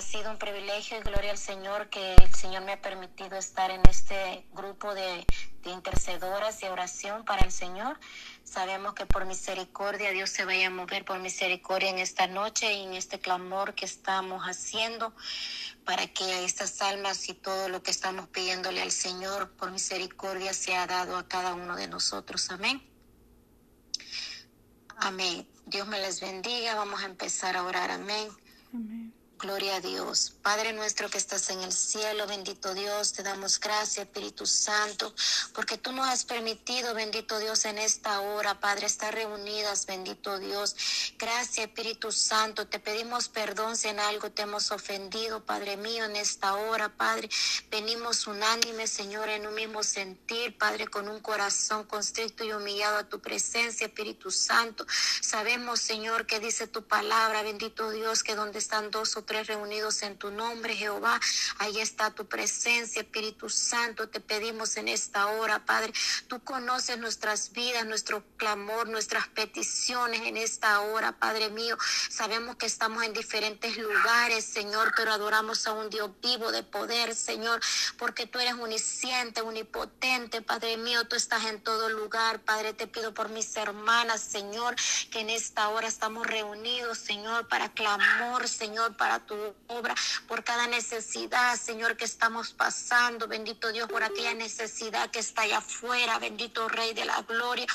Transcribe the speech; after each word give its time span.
Ha 0.00 0.02
sido 0.02 0.30
un 0.30 0.38
privilegio 0.38 0.96
y 0.96 1.02
gloria 1.02 1.30
al 1.30 1.36
Señor 1.36 1.90
que 1.90 2.14
el 2.14 2.34
Señor 2.34 2.64
me 2.64 2.72
ha 2.72 2.80
permitido 2.80 3.36
estar 3.36 3.70
en 3.70 3.82
este 3.86 4.46
grupo 4.54 4.94
de, 4.94 5.26
de 5.62 5.70
intercedoras 5.70 6.62
y 6.62 6.66
oración 6.68 7.26
para 7.26 7.44
el 7.44 7.52
Señor. 7.52 8.00
Sabemos 8.42 8.94
que 8.94 9.04
por 9.04 9.26
misericordia 9.26 10.10
Dios 10.12 10.30
se 10.30 10.46
vaya 10.46 10.68
a 10.68 10.70
mover 10.70 11.04
por 11.04 11.18
misericordia 11.18 11.90
en 11.90 11.98
esta 11.98 12.26
noche 12.28 12.72
y 12.72 12.84
en 12.84 12.94
este 12.94 13.18
clamor 13.18 13.74
que 13.74 13.84
estamos 13.84 14.42
haciendo 14.44 15.14
para 15.84 16.06
que 16.06 16.46
estas 16.46 16.80
almas 16.80 17.28
y 17.28 17.34
todo 17.34 17.68
lo 17.68 17.82
que 17.82 17.90
estamos 17.90 18.26
pidiéndole 18.28 18.80
al 18.80 18.92
Señor 18.92 19.50
por 19.50 19.70
misericordia 19.70 20.54
sea 20.54 20.86
dado 20.86 21.18
a 21.18 21.28
cada 21.28 21.52
uno 21.52 21.76
de 21.76 21.88
nosotros. 21.88 22.50
Amén. 22.50 22.82
Amén. 24.96 25.46
Dios 25.66 25.86
me 25.86 26.00
les 26.00 26.22
bendiga. 26.22 26.74
Vamos 26.74 27.02
a 27.02 27.04
empezar 27.04 27.54
a 27.54 27.64
orar. 27.64 27.90
Amén. 27.90 28.30
Amén. 28.72 29.19
Gloria 29.40 29.76
a 29.76 29.80
Dios. 29.80 30.34
Padre 30.42 30.74
nuestro 30.74 31.08
que 31.08 31.16
estás 31.16 31.48
en 31.48 31.62
el 31.62 31.72
cielo, 31.72 32.26
bendito 32.26 32.74
Dios, 32.74 33.14
te 33.14 33.22
damos 33.22 33.58
gracias, 33.58 34.04
Espíritu 34.04 34.44
Santo, 34.44 35.14
porque 35.54 35.78
tú 35.78 35.92
nos 35.92 36.06
has 36.08 36.24
permitido, 36.24 36.92
bendito 36.92 37.38
Dios, 37.38 37.64
en 37.64 37.78
esta 37.78 38.20
hora, 38.20 38.60
Padre, 38.60 38.86
estar 38.86 39.14
reunidas, 39.14 39.86
bendito 39.86 40.38
Dios. 40.38 40.76
Gracias, 41.18 41.66
Espíritu 41.66 42.12
Santo. 42.12 42.66
Te 42.66 42.80
pedimos 42.80 43.30
perdón 43.30 43.78
si 43.78 43.88
en 43.88 44.00
algo 44.00 44.30
te 44.30 44.42
hemos 44.42 44.70
ofendido, 44.72 45.42
Padre 45.42 45.78
mío, 45.78 46.04
en 46.04 46.16
esta 46.16 46.56
hora, 46.56 46.90
Padre. 46.90 47.30
Venimos 47.70 48.26
unánime, 48.26 48.86
Señor, 48.86 49.30
en 49.30 49.46
un 49.46 49.54
mismo 49.54 49.82
sentir, 49.82 50.58
Padre, 50.58 50.86
con 50.88 51.08
un 51.08 51.20
corazón 51.20 51.84
constricto 51.84 52.44
y 52.44 52.52
humillado 52.52 52.98
a 52.98 53.08
tu 53.08 53.20
presencia, 53.20 53.86
Espíritu 53.86 54.30
Santo. 54.30 54.86
Sabemos, 55.22 55.80
Señor, 55.80 56.26
que 56.26 56.40
dice 56.40 56.66
tu 56.66 56.84
palabra, 56.86 57.42
bendito 57.42 57.90
Dios, 57.90 58.22
que 58.22 58.34
donde 58.34 58.58
están 58.58 58.90
dos 58.90 59.16
o 59.16 59.29
reunidos 59.30 60.02
en 60.02 60.18
tu 60.18 60.30
nombre, 60.30 60.74
Jehová. 60.74 61.20
Ahí 61.58 61.78
está 61.78 62.10
tu 62.10 62.26
presencia, 62.26 63.02
Espíritu 63.02 63.48
Santo. 63.48 64.08
Te 64.08 64.20
pedimos 64.20 64.76
en 64.76 64.88
esta 64.88 65.28
hora, 65.28 65.64
Padre. 65.64 65.92
Tú 66.26 66.40
conoces 66.40 66.98
nuestras 66.98 67.52
vidas, 67.52 67.86
nuestro 67.86 68.24
clamor, 68.36 68.88
nuestras 68.88 69.28
peticiones 69.28 70.22
en 70.22 70.36
esta 70.36 70.80
hora, 70.80 71.12
Padre 71.12 71.50
mío. 71.50 71.76
Sabemos 72.08 72.56
que 72.56 72.66
estamos 72.66 73.04
en 73.04 73.12
diferentes 73.12 73.76
lugares, 73.76 74.44
Señor, 74.44 74.92
pero 74.96 75.12
adoramos 75.12 75.66
a 75.66 75.72
un 75.72 75.90
Dios 75.90 76.10
vivo 76.20 76.50
de 76.50 76.62
poder, 76.62 77.14
Señor, 77.14 77.60
porque 77.98 78.26
tú 78.26 78.40
eres 78.40 78.54
unisciente, 78.54 79.42
unipotente, 79.42 80.42
Padre 80.42 80.76
mío. 80.76 81.06
Tú 81.06 81.16
estás 81.16 81.44
en 81.44 81.60
todo 81.62 81.88
lugar, 81.88 82.40
Padre. 82.40 82.72
Te 82.72 82.86
pido 82.86 83.14
por 83.14 83.28
mis 83.28 83.56
hermanas, 83.56 84.20
Señor, 84.20 84.74
que 85.10 85.20
en 85.20 85.30
esta 85.30 85.68
hora 85.68 85.86
estamos 85.86 86.26
reunidos, 86.26 86.98
Señor, 86.98 87.46
para 87.48 87.72
clamor, 87.72 88.48
Señor, 88.48 88.96
para 88.96 89.19
tu 89.20 89.54
obra, 89.68 89.94
por 90.26 90.44
cada 90.44 90.66
necesidad, 90.66 91.58
Señor, 91.58 91.96
que 91.96 92.04
estamos 92.04 92.52
pasando. 92.52 93.26
Bendito 93.26 93.72
Dios, 93.72 93.88
por 93.88 94.02
aquella 94.02 94.34
necesidad 94.34 95.10
que 95.10 95.20
está 95.20 95.42
allá 95.42 95.58
afuera. 95.58 96.18
Bendito 96.18 96.68
Rey 96.68 96.94
de 96.94 97.04
la 97.04 97.22
Gloria. 97.22 97.66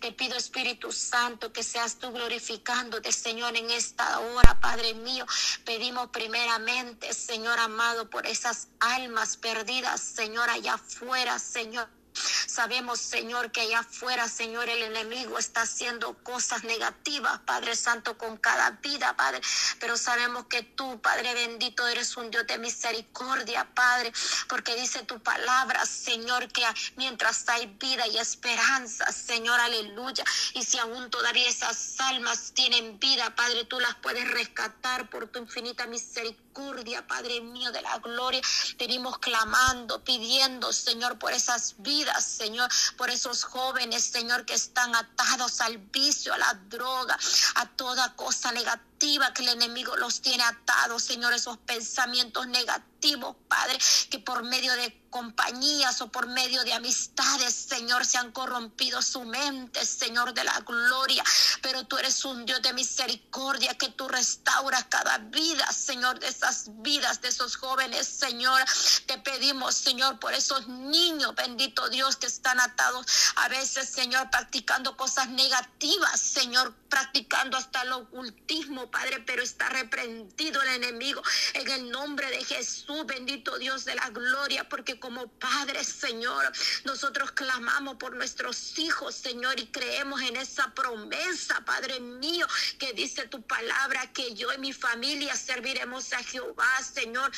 Te 0.00 0.12
pido, 0.12 0.36
Espíritu 0.36 0.92
Santo, 0.92 1.52
que 1.52 1.62
seas 1.62 1.96
tú 1.96 2.12
glorificándote, 2.12 3.12
Señor, 3.12 3.56
en 3.56 3.70
esta 3.70 4.18
hora, 4.20 4.58
Padre 4.60 4.94
mío. 4.94 5.26
Pedimos 5.64 6.08
primeramente, 6.08 7.12
Señor 7.14 7.58
amado, 7.58 8.08
por 8.10 8.26
esas 8.26 8.68
almas 8.80 9.36
perdidas, 9.36 10.00
Señor, 10.00 10.48
allá 10.50 10.74
afuera, 10.74 11.38
Señor. 11.38 11.88
Sabemos, 12.14 13.00
Señor, 13.00 13.50
que 13.50 13.62
allá 13.62 13.80
afuera, 13.80 14.28
Señor, 14.28 14.68
el 14.68 14.82
enemigo 14.82 15.38
está 15.38 15.62
haciendo 15.62 16.14
cosas 16.22 16.64
negativas, 16.64 17.40
Padre 17.46 17.74
Santo, 17.76 18.18
con 18.18 18.36
cada 18.36 18.70
vida, 18.82 19.16
Padre. 19.16 19.40
Pero 19.80 19.96
sabemos 19.96 20.46
que 20.46 20.62
tú, 20.62 21.00
Padre 21.00 21.34
bendito, 21.34 21.86
eres 21.86 22.16
un 22.16 22.30
Dios 22.30 22.46
de 22.46 22.58
misericordia, 22.58 23.68
Padre, 23.74 24.12
porque 24.48 24.74
dice 24.74 25.02
tu 25.04 25.18
palabra, 25.22 25.86
Señor, 25.86 26.48
que 26.48 26.62
mientras 26.96 27.48
hay 27.48 27.66
vida 27.80 28.06
y 28.06 28.18
esperanza, 28.18 29.10
Señor, 29.12 29.58
aleluya. 29.60 30.24
Y 30.54 30.62
si 30.62 30.78
aún 30.78 31.10
todavía 31.10 31.48
esas 31.48 31.94
almas 32.00 32.52
tienen 32.54 32.98
vida, 32.98 33.34
Padre, 33.34 33.64
tú 33.64 33.80
las 33.80 33.94
puedes 33.96 34.30
rescatar 34.30 35.08
por 35.08 35.28
tu 35.28 35.38
infinita 35.38 35.86
misericordia, 35.86 37.06
Padre 37.06 37.40
mío 37.40 37.72
de 37.72 37.82
la 37.82 37.98
gloria. 37.98 38.40
Venimos 38.78 39.18
clamando, 39.18 40.04
pidiendo, 40.04 40.72
Señor, 40.72 41.18
por 41.18 41.32
esas 41.32 41.76
vidas, 41.78 42.01
Señor, 42.20 42.68
por 42.96 43.10
esos 43.10 43.44
jóvenes, 43.44 44.04
Señor, 44.04 44.44
que 44.44 44.54
están 44.54 44.94
atados 44.94 45.60
al 45.60 45.78
vicio, 45.78 46.34
a 46.34 46.38
la 46.38 46.54
droga, 46.68 47.18
a 47.56 47.66
toda 47.66 48.14
cosa 48.14 48.52
negativa 48.52 48.91
que 49.34 49.42
el 49.42 49.48
enemigo 49.48 49.96
los 49.96 50.20
tiene 50.20 50.44
atados, 50.44 51.02
Señor, 51.02 51.32
esos 51.32 51.58
pensamientos 51.58 52.46
negativos, 52.46 53.34
Padre, 53.48 53.76
que 54.10 54.20
por 54.20 54.44
medio 54.44 54.72
de 54.74 55.02
compañías 55.10 56.00
o 56.00 56.10
por 56.10 56.28
medio 56.28 56.62
de 56.64 56.72
amistades, 56.72 57.52
Señor, 57.52 58.06
se 58.06 58.16
han 58.16 58.32
corrompido 58.32 59.02
su 59.02 59.22
mente, 59.24 59.84
Señor 59.84 60.32
de 60.32 60.44
la 60.44 60.58
gloria. 60.60 61.22
Pero 61.60 61.84
tú 61.84 61.98
eres 61.98 62.24
un 62.24 62.46
Dios 62.46 62.62
de 62.62 62.72
misericordia 62.72 63.76
que 63.76 63.88
tú 63.88 64.08
restauras 64.08 64.84
cada 64.88 65.18
vida, 65.18 65.70
Señor, 65.72 66.20
de 66.20 66.28
esas 66.28 66.66
vidas, 66.82 67.20
de 67.20 67.28
esos 67.28 67.56
jóvenes, 67.56 68.06
Señor. 68.06 68.62
Te 69.06 69.18
pedimos, 69.18 69.74
Señor, 69.74 70.18
por 70.20 70.32
esos 70.32 70.68
niños, 70.68 71.34
bendito 71.34 71.88
Dios, 71.90 72.16
que 72.16 72.26
están 72.26 72.60
atados 72.60 73.04
a 73.36 73.48
veces, 73.48 73.90
Señor, 73.90 74.30
practicando 74.30 74.96
cosas 74.96 75.28
negativas, 75.28 76.20
Señor, 76.20 76.72
practicando 76.88 77.56
hasta 77.56 77.82
el 77.82 77.92
ocultismo, 77.92 78.90
Padre, 78.92 79.24
pero 79.26 79.42
está 79.42 79.68
reprendido 79.70 80.62
el 80.62 80.84
enemigo 80.84 81.20
en 81.54 81.68
el 81.68 81.90
nombre 81.90 82.30
de 82.30 82.44
Jesús, 82.44 83.04
bendito 83.06 83.58
Dios 83.58 83.84
de 83.84 83.96
la 83.96 84.10
gloria, 84.10 84.68
porque 84.68 85.00
como 85.00 85.26
Padre, 85.26 85.82
Señor, 85.82 86.52
nosotros 86.84 87.32
clamamos 87.32 87.96
por 87.96 88.14
nuestros 88.14 88.78
hijos, 88.78 89.16
Señor, 89.16 89.58
y 89.58 89.66
creemos 89.66 90.20
en 90.20 90.36
esa 90.36 90.72
promesa, 90.74 91.64
Padre 91.64 91.98
mío, 91.98 92.46
que 92.78 92.92
dice 92.92 93.26
tu 93.26 93.42
palabra, 93.42 94.12
que 94.12 94.34
yo 94.34 94.52
y 94.52 94.58
mi 94.58 94.72
familia 94.72 95.34
serviremos 95.34 96.12
a 96.12 96.22
Jehová, 96.22 96.70
Señor. 96.82 97.32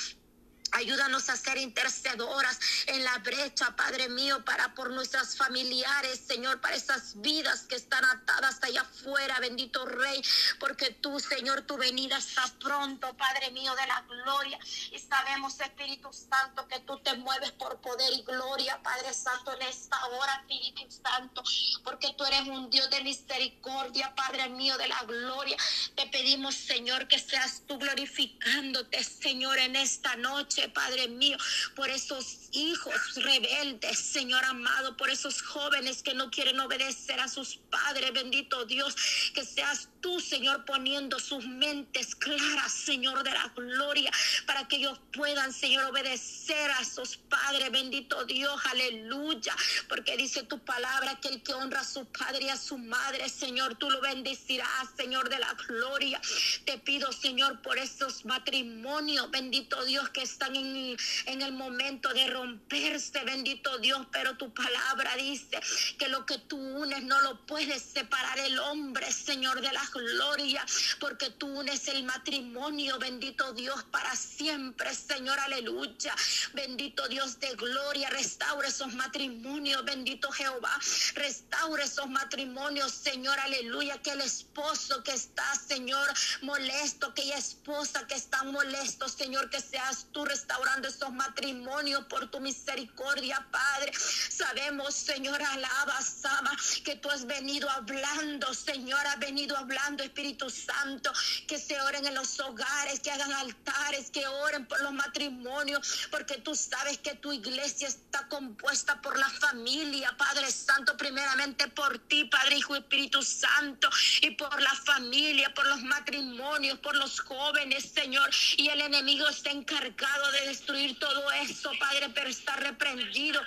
Ayúdanos 0.75 1.31
a 1.31 1.37
ser 1.37 1.57
intercedoras 1.59 2.59
en 2.87 3.05
la 3.05 3.19
brecha, 3.19 3.77
Padre 3.77 4.09
mío, 4.09 4.45
para 4.45 4.75
por 4.75 4.91
nuestras 4.91 5.37
familiares, 5.37 6.21
Señor, 6.27 6.61
para 6.61 6.75
esas 6.75 7.21
vidas 7.21 7.63
que 7.69 7.77
están 7.77 8.05
atadas 8.05 8.59
allá 8.61 8.81
afuera, 8.81 9.39
bendito 9.39 9.87
Rey, 9.87 10.21
porque 10.59 10.91
tú, 10.91 11.21
Señor, 11.21 11.63
tu 11.63 11.77
venida 11.77 12.19
está 12.19 12.43
pronto, 12.59 13.17
Padre 13.17 13.53
mío 13.53 13.73
de 13.77 13.87
la 13.87 14.01
gloria. 14.03 14.59
Y 14.91 14.99
sabemos, 14.99 15.61
Espíritu 15.61 16.13
Santo, 16.13 16.67
que 16.67 16.81
tú 16.81 16.99
te 16.99 17.15
mueves 17.15 17.53
por 17.53 17.81
poder 17.81 18.13
y 18.13 18.23
gloria, 18.23 18.83
Padre 18.83 19.15
Santo, 19.15 19.53
en 19.53 19.63
esta 19.63 20.05
hora, 20.07 20.43
Espíritu 20.43 20.91
Santo, 20.91 21.45
porque 21.85 22.13
tú 22.19 22.25
eres 22.25 22.49
un 22.49 22.69
Dios 22.69 22.91
de 22.91 23.01
misericordia, 23.03 24.13
Padre 24.17 24.49
mío 24.49 24.77
de 24.77 24.89
la 24.89 25.05
gloria. 25.05 25.57
Te 25.95 26.07
pedimos, 26.09 26.57
Señor, 26.57 27.07
que 27.07 27.21
seas 27.21 27.63
tú 27.69 27.79
glorificándote, 27.79 29.05
Señor, 29.05 29.59
en 29.59 29.77
esta 29.77 30.17
noche. 30.17 30.64
Padre 30.69 31.09
mío, 31.09 31.37
por 31.75 31.91
esos 31.91 32.39
hijos 32.53 32.95
rebeldes, 33.17 33.99
Señor 33.99 34.45
amado, 34.45 34.97
por 34.97 35.11
esos 35.11 35.43
jóvenes 35.43 36.03
que 36.03 36.15
no 36.15 36.31
quieren 36.31 36.61
obedecer 36.61 37.21
a 37.21 37.29
sus 37.29 37.57
padres, 37.71 38.13
bendito 38.13 38.65
Dios, 38.65 38.95
que 39.35 39.45
seas 39.45 39.89
tú, 40.01 40.21
Señor, 40.21 40.65
poniendo 40.65 41.19
sus 41.19 41.47
mentes 41.47 42.15
claras, 42.15 42.73
Señor 42.73 43.23
de 43.23 43.31
la 43.31 43.53
gloria, 43.57 44.11
para 44.47 44.69
que 44.69 44.77
ellos 44.77 45.01
puedan, 45.13 45.53
Señor, 45.53 45.85
obedecer 45.85 46.71
a 46.73 46.85
sus 46.85 47.17
padres, 47.17 47.71
bendito 47.71 48.25
Dios, 48.25 48.61
aleluya, 48.71 49.57
porque 49.89 50.17
dice 50.17 50.43
tu 50.43 50.59
palabra 50.59 51.19
que 51.21 51.29
el 51.29 51.43
que 51.43 51.55
honra 51.55 51.81
a 51.81 51.85
su 51.85 52.05
padre 52.07 52.45
y 52.45 52.49
a 52.49 52.57
su 52.57 52.79
madre, 52.79 53.29
Señor, 53.29 53.77
tú 53.77 53.91
lo 53.91 54.01
bendecirás, 54.01 54.89
Señor 54.97 55.29
de 55.29 55.39
la 55.39 55.55
gloria. 55.55 56.21
Te 56.65 56.79
pido, 56.79 57.13
Señor, 57.13 57.63
por 57.63 57.79
esos 57.79 58.25
matrimonios, 58.25 59.31
bendito 59.31 59.85
Dios, 59.85 60.09
que 60.11 60.23
están 60.23 60.54
en, 60.57 61.43
el 61.43 61.53
momento 61.53 62.13
de 62.15 62.29
romperse, 62.29 63.23
bendito 63.25 63.79
Dios, 63.79 64.07
pero 64.13 64.37
tu 64.37 64.53
palabra 64.55 65.17
dice 65.17 65.61
que 65.99 66.09
lo 66.09 66.25
que 66.25 66.39
tú 66.39 66.57
unes 66.57 67.03
no 67.03 67.21
lo 67.23 67.45
puedes 67.47 67.83
separar 67.83 68.39
el 68.39 68.59
hombre, 68.59 69.11
Señor 69.13 69.61
de 69.61 69.73
la 69.73 69.85
gloria, 69.93 70.65
porque 71.01 71.31
tú 71.31 71.47
unes 71.47 71.89
el 71.89 72.05
matrimonio, 72.05 72.99
bendito 72.99 73.53
Dios, 73.53 73.83
para 73.85 74.15
siempre, 74.17 74.95
Señor, 74.95 75.39
aleluya. 75.41 76.15
Bendito 76.55 77.09
Dios 77.09 77.39
de 77.41 77.55
gloria, 77.55 78.09
restaura 78.11 78.69
esos 78.69 78.95
matrimonios, 78.95 79.85
bendito 79.85 80.31
Jehová, 80.31 80.79
restaura 81.15 81.85
esos 81.85 82.09
matrimonios, 82.09 82.93
Señor, 82.93 83.39
aleluya, 83.41 84.01
que 84.01 84.11
el 84.11 84.21
esposo 84.21 85.03
que 85.03 85.13
está, 85.13 85.55
Señor, 85.55 86.09
molesto, 86.43 87.09
aquella 87.09 87.37
esposa 87.37 88.07
que 88.07 88.15
está 88.15 88.43
molesto, 88.45 89.09
Señor, 89.09 89.51
que 89.51 89.61
seas 89.61 90.07
tú 90.13 90.25
restaurando 90.25 90.44
esos 90.89 91.13
matrimonios 91.13 92.05
por 92.07 92.31
tu 92.31 92.41
misericordia, 92.41 93.45
Padre. 93.51 93.93
Sabemos, 93.99 94.95
Señor, 94.95 95.43
alaba, 95.43 96.01
Sama, 96.03 96.57
que 96.85 96.97
tú 96.97 97.11
has 97.11 97.27
venido 97.27 97.69
hablando, 97.71 98.53
Señor, 98.53 99.07
has 99.07 99.19
venido 99.19 99.57
hablando, 99.57 100.03
Espíritu 100.03 100.51
Santo, 100.51 101.13
que 101.47 101.59
se 101.59 101.81
oren 101.81 102.07
en 102.07 102.15
los 102.15 102.39
hogares, 102.41 103.01
que 103.01 103.11
hagan 103.11 103.33
altares, 103.33 104.11
que 104.11 104.27
oren 104.27 104.67
por 104.67 104.81
los 104.83 104.93
matrimonios, 104.93 106.09
porque 106.11 106.39
tú 106.39 106.55
sabes 106.55 106.99
que 106.99 107.15
tu 107.15 107.33
iglesia 107.33 107.89
está 107.89 108.27
compuesta 108.29 109.01
por 109.01 109.19
la 109.19 109.29
familia, 109.29 110.15
Padre 110.17 110.51
Santo, 110.51 110.97
primeramente 110.97 111.69
por 111.69 111.99
ti, 111.99 112.25
Padre, 112.25 112.57
Hijo 112.57 112.77
Espíritu 112.77 113.23
Santo, 113.23 113.89
y 114.21 114.31
por 114.33 114.61
la 114.61 114.75
familia, 114.75 115.53
por 115.55 115.67
los 115.67 115.83
matrimonios, 115.83 116.79
por 116.81 116.97
los 116.97 117.21
jóvenes, 117.21 117.91
Señor. 117.95 118.29
Y 118.57 118.69
el 118.69 118.81
enemigo 118.81 119.29
está 119.29 119.51
encargado 119.51 120.24
destruir 120.33 120.99
todo 120.99 121.31
eso, 121.33 121.71
Padre, 121.79 122.11
pero 122.15 122.29
está 122.29 122.57
reprendido 122.57 123.41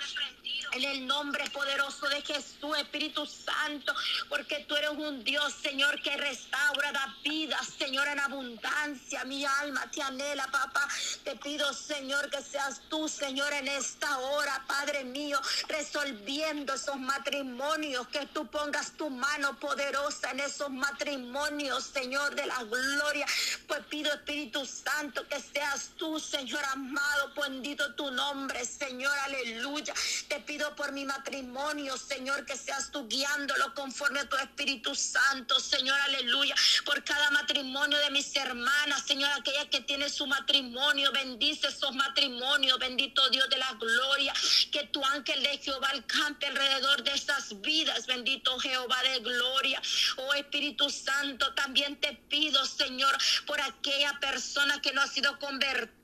en 0.72 0.84
el 0.84 1.06
nombre 1.06 1.48
poderoso 1.50 2.08
de 2.08 2.22
Jesús, 2.22 2.76
Espíritu 2.78 3.26
Santo, 3.26 3.94
porque 4.28 4.64
tú 4.68 4.76
eres 4.76 4.90
un 4.90 5.24
Dios, 5.24 5.54
Señor, 5.62 6.00
que 6.02 6.16
restaura, 6.16 6.92
da 6.92 7.16
vida, 7.22 7.58
Señor, 7.78 8.08
en 8.08 8.20
abundancia. 8.20 9.24
Mi 9.24 9.44
alma 9.44 9.90
te 9.90 10.02
anhela, 10.02 10.46
papá. 10.50 10.86
Te 11.24 11.36
pido, 11.36 11.72
Señor, 11.72 12.30
que 12.30 12.42
seas 12.42 12.80
tú, 12.88 13.08
Señor, 13.08 13.52
en 13.52 13.68
esta 13.68 14.18
hora, 14.18 14.64
Padre 14.66 15.04
mío, 15.04 15.40
resolviendo 15.68 16.74
esos 16.74 16.96
matrimonios, 16.96 18.08
que 18.08 18.26
tú 18.26 18.46
pongas 18.46 18.92
tu 18.92 19.10
mano 19.10 19.58
poderosa 19.58 20.30
en 20.30 20.40
esos 20.40 20.70
matrimonios, 20.70 21.84
Señor, 21.84 22.34
de 22.34 22.46
la 22.46 22.62
gloria. 22.64 23.26
Pues 23.66 23.80
pido, 23.86 24.12
Espíritu 24.12 24.64
Santo, 24.66 25.26
que 25.28 25.40
seas 25.40 25.90
tú, 25.96 26.18
Señor 26.18 26.64
amado, 26.64 27.32
bendito 27.34 27.94
tu 27.94 28.10
nombre, 28.10 28.64
Señor, 28.64 29.16
aleluya. 29.24 29.94
Te 30.28 30.40
pido 30.40 30.57
por 30.76 30.92
mi 30.92 31.04
matrimonio, 31.04 31.96
Señor, 31.96 32.44
que 32.44 32.56
seas 32.56 32.90
tú 32.90 33.06
guiándolo 33.08 33.74
conforme 33.74 34.20
a 34.20 34.28
tu 34.28 34.36
Espíritu 34.36 34.94
Santo, 34.94 35.60
Señor, 35.60 35.98
aleluya. 36.00 36.54
Por 36.84 37.04
cada 37.04 37.30
matrimonio 37.30 37.98
de 37.98 38.10
mis 38.10 38.34
hermanas, 38.34 39.04
Señor, 39.06 39.30
aquella 39.32 39.68
que 39.70 39.80
tiene 39.82 40.08
su 40.08 40.26
matrimonio, 40.26 41.12
bendice 41.12 41.68
esos 41.68 41.94
matrimonios, 41.94 42.78
bendito 42.78 43.28
Dios 43.30 43.48
de 43.48 43.58
la 43.58 43.72
gloria. 43.74 44.32
Que 44.72 44.84
tu 44.88 45.04
ángel 45.04 45.42
de 45.42 45.58
Jehová 45.58 45.90
alcance 45.90 46.46
alrededor 46.46 47.04
de 47.04 47.12
esas 47.12 47.60
vidas, 47.60 48.06
bendito 48.06 48.58
Jehová 48.58 49.00
de 49.02 49.20
gloria. 49.20 49.80
Oh 50.16 50.34
Espíritu 50.34 50.90
Santo, 50.90 51.54
también 51.54 52.00
te 52.00 52.14
pido, 52.28 52.64
Señor, 52.64 53.16
por 53.46 53.60
aquella 53.60 54.18
persona 54.20 54.80
que 54.80 54.92
no 54.92 55.02
ha 55.02 55.06
sido 55.06 55.38
convertida, 55.38 55.97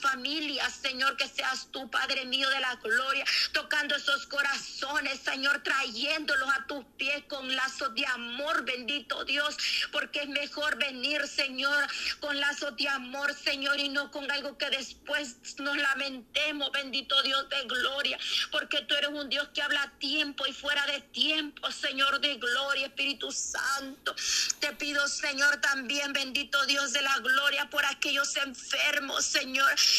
familia, 0.00 0.68
Señor, 0.70 1.16
que 1.16 1.28
seas 1.28 1.68
tú, 1.70 1.90
Padre 1.90 2.24
mío 2.24 2.48
de 2.48 2.60
la 2.60 2.74
gloria, 2.76 3.24
tocando 3.52 3.94
esos 3.94 4.26
corazones, 4.26 5.20
Señor, 5.20 5.62
trayéndolos 5.62 6.48
a 6.48 6.66
tus 6.66 6.84
pies 6.96 7.22
con 7.28 7.54
lazos 7.54 7.94
de 7.94 8.06
amor, 8.06 8.64
bendito 8.64 9.24
Dios, 9.24 9.56
porque 9.92 10.22
es 10.22 10.28
mejor 10.28 10.76
venir, 10.78 11.26
Señor, 11.26 11.86
con 12.20 12.38
lazos 12.40 12.76
de 12.76 12.88
amor, 12.88 13.34
Señor, 13.34 13.78
y 13.78 13.88
no 13.88 14.10
con 14.10 14.30
algo 14.30 14.56
que 14.56 14.70
después 14.70 15.36
nos 15.58 15.76
lamentemos, 15.76 16.72
bendito 16.72 17.22
Dios 17.22 17.48
de 17.48 17.62
gloria, 17.64 18.18
porque 18.50 18.82
tú 18.82 18.94
eres 18.94 19.10
un 19.10 19.28
Dios 19.28 19.48
que 19.54 19.62
habla 19.62 19.82
a 19.82 19.90
tiempo 19.98 20.46
y 20.46 20.52
fuera 20.52 20.86
de 20.86 21.00
tiempo, 21.00 21.70
Señor 21.70 22.20
de 22.20 22.36
gloria, 22.36 22.86
Espíritu 22.86 23.30
Santo. 23.30 24.14
Te 24.58 24.72
pido, 24.72 25.06
Señor, 25.08 25.60
también, 25.60 26.12
bendito 26.12 26.64
Dios 26.66 26.92
de 26.92 27.02
la 27.02 27.18
gloria, 27.18 27.68
por 27.70 27.84
aquellos 27.84 28.36
enfermos, 28.36 29.24
Señor, 29.24 29.49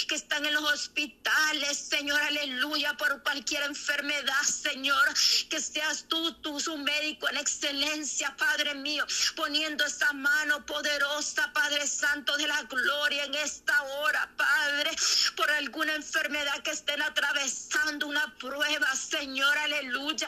que 0.08 0.16
están 0.16 0.46
en 0.46 0.54
los 0.54 0.64
hospitales, 0.64 1.78
Señor, 1.78 2.22
aleluya, 2.22 2.96
por 2.98 3.22
cualquier 3.24 3.64
enfermedad, 3.64 4.42
Señor. 4.44 5.08
Que 5.50 5.60
seas 5.60 6.06
tú, 6.08 6.34
tú, 6.42 6.60
su 6.60 6.78
médico 6.78 7.30
en 7.30 7.38
excelencia, 7.38 8.36
Padre 8.38 8.76
mío, 8.76 9.06
poniendo 9.36 9.86
esa 9.86 10.14
mano 10.14 10.66
poderosa, 10.66 11.52
Padre 11.54 11.88
Santo 11.88 12.36
de 12.38 12.48
la 12.48 12.64
gloria 12.64 13.26
en 13.26 13.36
esta 13.36 13.82
hora, 13.84 14.30
Padre, 14.38 14.92
por 15.36 15.50
alguna 15.52 15.96
enfermedad 15.96 16.62
que 16.64 16.72
estén 16.72 17.02
atravesando 17.02 18.08
una 18.08 18.34
prueba, 18.38 18.96
Señor, 18.96 19.58
aleluya 19.58 20.28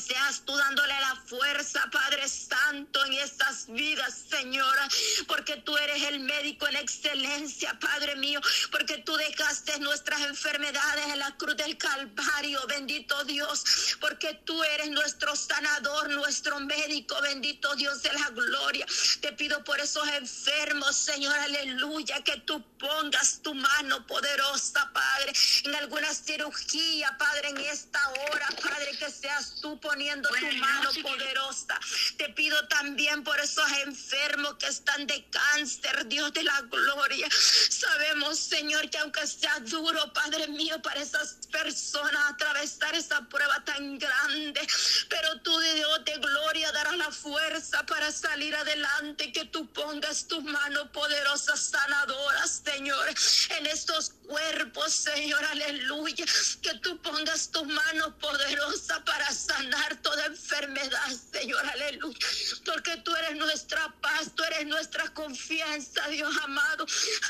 seas 0.00 0.42
tú 0.44 0.56
dándole 0.56 0.94
la 1.00 1.16
fuerza, 1.26 1.88
Padre 1.90 2.28
Santo, 2.28 3.04
en 3.06 3.14
estas 3.14 3.66
vidas, 3.68 4.14
Señora, 4.30 4.88
porque 5.26 5.56
tú 5.58 5.76
eres 5.76 6.02
el 6.04 6.20
médico 6.20 6.66
en 6.68 6.76
excelencia, 6.76 7.78
Padre 7.78 8.16
mío, 8.16 8.40
porque 8.70 8.98
tú 8.98 9.16
dejaste 9.16 9.78
nuestras 9.80 10.20
enfermedades 10.22 11.06
en 11.06 11.18
la 11.18 11.36
cruz 11.36 11.56
del 11.56 11.76
Calvario, 11.76 12.60
bendito 12.66 13.24
Dios, 13.24 13.96
porque 14.00 14.34
tú 14.44 14.62
eres 14.64 14.90
nuestro 14.90 15.34
sanador, 15.36 16.10
nuestro 16.10 16.60
médico, 16.60 17.20
bendito 17.22 17.74
Dios 17.74 18.02
de 18.02 18.12
la 18.12 18.28
gloria. 18.30 18.86
Te 19.20 19.32
pido 19.32 19.62
por 19.64 19.80
esos 19.80 20.06
enfermos, 20.08 20.96
Señor, 20.96 21.36
aleluya, 21.38 22.22
que 22.22 22.38
tú 22.38 22.62
pongas 22.78 23.40
tu 23.42 23.54
mano 23.54 24.06
poderosa, 24.06 24.90
Padre, 24.92 25.32
en 25.64 25.74
alguna 25.74 26.12
cirugía, 26.14 27.16
Padre, 27.18 27.50
en 27.50 27.58
esta 27.58 28.00
hora, 28.10 28.48
Padre, 28.62 28.96
que 28.98 29.10
seas 29.10 29.60
tú 29.60 29.80
poniendo 29.82 30.28
tu 30.30 30.56
mano 30.56 30.90
poderosa. 31.02 31.78
Te 32.16 32.30
pido 32.30 32.66
también 32.68 33.22
por 33.22 33.38
esos 33.40 33.70
enfermos 33.84 34.54
que 34.54 34.68
están 34.68 35.06
de 35.06 35.24
cáncer, 35.28 36.06
Dios 36.06 36.32
de 36.32 36.42
la 36.44 36.60
gloria. 36.62 37.28
Sabemos, 37.30 38.38
Señor, 38.38 38.88
que 38.88 38.98
aunque 38.98 39.26
sea 39.26 39.58
duro, 39.60 40.12
Padre 40.14 40.48
mío, 40.48 40.80
para 40.80 41.02
esas 41.02 41.38
personas 41.50 42.22
atravesar 42.30 42.94
esa 42.94 43.20
prueba 43.28 43.62
tan 43.64 43.98
grande, 43.98 44.60
pero 45.08 45.40
tú, 45.40 45.58
Dios 45.60 46.04
de 46.04 46.16
gloria, 46.18 46.72
darás 46.72 46.96
la 46.96 47.10
fuerza 47.10 47.84
para 47.84 48.10
salir 48.12 48.54
adelante, 48.54 49.32
que 49.32 49.44
tú 49.46 49.70
pongas 49.72 50.26
tu 50.26 50.40
mano 50.40 50.90
poderosa 50.92 51.56
sanadora, 51.56 52.46
Señor, 52.46 53.08
en 53.50 53.66
estos 53.66 54.12
cuerpos, 54.26 54.92
Señor, 54.92 55.44
aleluya, 55.44 56.24
que 56.62 56.74
tú 56.80 57.00
pongas 57.02 57.50
tu 57.50 57.64
mano 57.64 58.16
poderosa 58.18 59.04
para 59.04 59.30
sanar 59.30 60.00
toda 60.02 60.26
enfermedad, 60.26 61.12
Señor, 61.32 61.64
aleluya. 61.66 62.18
Porque 62.64 62.96
tú 62.98 63.14
eres 63.16 63.36
nuestra 63.36 63.92
paz, 64.00 64.30
tú 64.34 64.42
eres 64.44 64.66
nuestra 64.66 65.08
confianza, 65.14 66.06
Dios 66.08 66.34
amado. 66.42 66.86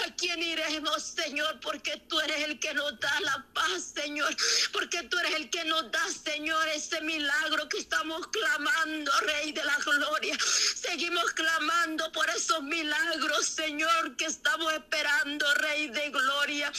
¿A 0.07 0.15
quién 0.17 0.43
iremos, 0.43 1.03
Señor? 1.03 1.61
Porque 1.61 1.97
tú 2.09 2.21
eres 2.21 2.45
el 2.45 2.61
que 2.61 2.75
nos 2.75 2.99
da 3.01 3.21
la 3.21 3.47
paz, 3.53 3.93
Señor. 3.95 4.35
Porque 4.73 5.03
tú 5.05 5.19
eres 5.19 5.35
el 5.35 5.51
que 5.51 5.65
nos 5.65 5.91
da, 5.91 6.05
Señor, 6.25 6.69
ese 6.69 7.01
milagro 7.01 7.69
que 7.69 7.79
estamos 7.79 8.27
clamando, 8.29 9.13
Rey 9.21 9.53
de 9.53 9.65
la 9.65 9.77
Gloria. 9.79 10.37
Seguimos 10.75 11.33
clamando 11.33 12.11
por 12.13 12.29
esos 12.31 12.63
milagros, 12.63 13.47
Señor, 13.47 14.17
que 14.17 14.27
estamos 14.27 14.73
esperando, 14.73 15.53
Rey 15.55 15.89
de 15.89 16.11
Gloria. 16.11 16.73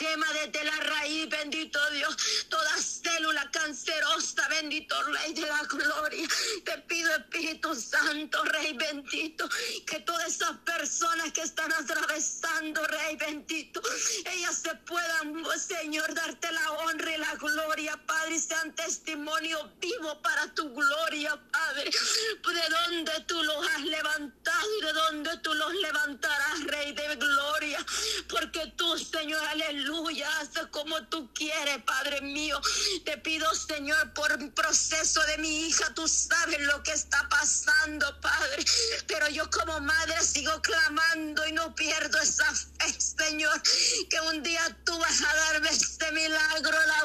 Quema 0.00 0.32
desde 0.32 0.64
la 0.64 0.76
raíz, 0.78 1.28
bendito 1.28 1.78
Dios, 1.90 2.16
toda 2.48 2.74
célula 2.78 3.50
cancerosa, 3.50 4.48
bendito 4.48 4.96
Rey 5.02 5.34
de 5.34 5.42
la 5.42 5.62
gloria. 5.64 6.26
Te 6.64 6.78
pido, 6.88 7.14
Espíritu 7.16 7.74
Santo, 7.74 8.42
Rey 8.44 8.72
bendito, 8.72 9.46
que 9.86 10.00
todas 10.00 10.28
esas 10.28 10.56
personas 10.60 11.30
que 11.32 11.42
están 11.42 11.70
atravesando, 11.74 12.82
Rey 12.86 13.16
bendito, 13.16 13.82
ellas 14.24 14.62
se 14.62 14.74
puedan, 14.74 15.44
Señor, 15.58 16.14
darte 16.14 16.50
la 16.50 16.72
honra 16.72 17.14
y 17.14 17.18
la 17.18 17.34
gloria, 17.34 18.00
Padre, 18.06 18.36
y 18.36 18.40
sean 18.40 18.74
testimonio 18.74 19.70
vivo 19.82 20.22
para 20.22 20.46
tu 20.54 20.72
gloria, 20.72 21.38
Padre. 21.52 21.90
De 21.90 22.68
donde 22.70 23.12
tú 23.26 23.42
los 23.42 23.68
has 23.68 23.82
levantado 23.82 24.78
y 24.78 24.84
de 24.86 24.92
donde 24.94 25.36
tú 25.38 25.52
los 25.52 25.74
levantarás, 25.74 26.64
Rey 26.64 26.92
de 26.92 27.16
gloria, 27.16 27.84
porque 28.30 28.72
tú, 28.78 28.96
Señor, 28.96 29.44
aleluya 29.44 29.89
aleluya, 29.90 30.28
haz 30.38 30.50
como 30.70 31.02
tú 31.08 31.32
quieres, 31.34 31.82
Padre 31.82 32.20
mío. 32.20 32.60
Te 33.04 33.18
pido, 33.18 33.52
Señor, 33.54 34.12
por 34.14 34.32
un 34.32 34.50
proceso 34.52 35.20
de 35.26 35.38
mi 35.38 35.66
hija, 35.66 35.92
tú 35.94 36.06
sabes 36.06 36.60
lo 36.60 36.82
que 36.82 36.92
está 36.92 37.28
pasando, 37.28 38.06
Padre. 38.20 38.64
Pero 39.06 39.28
yo 39.28 39.48
como 39.50 39.80
madre 39.80 40.20
sigo 40.22 40.60
clamando 40.62 41.46
y 41.46 41.52
no 41.52 41.74
pierdo 41.74 42.18
esa 42.20 42.52
fe, 42.54 43.00
Señor, 43.00 43.60
que 44.08 44.20
un 44.20 44.42
día 44.42 44.62
tú 44.84 44.96
vas 44.98 45.22
a 45.22 45.34
darme 45.34 45.70
este 45.70 46.12
milagro, 46.12 46.78
la 46.86 47.04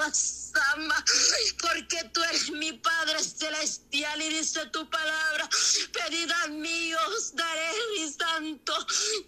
porque 1.61 2.03
tú 2.13 2.23
eres 2.23 2.49
mi 2.51 2.73
Padre 2.73 3.21
celestial 3.23 4.21
y 4.21 4.29
dice 4.29 4.65
tu 4.67 4.89
palabra, 4.89 5.49
pedid 5.91 6.31
a 6.31 6.45
os 7.07 7.35
daré 7.35 7.71
mi 7.97 8.11
santo. 8.11 8.73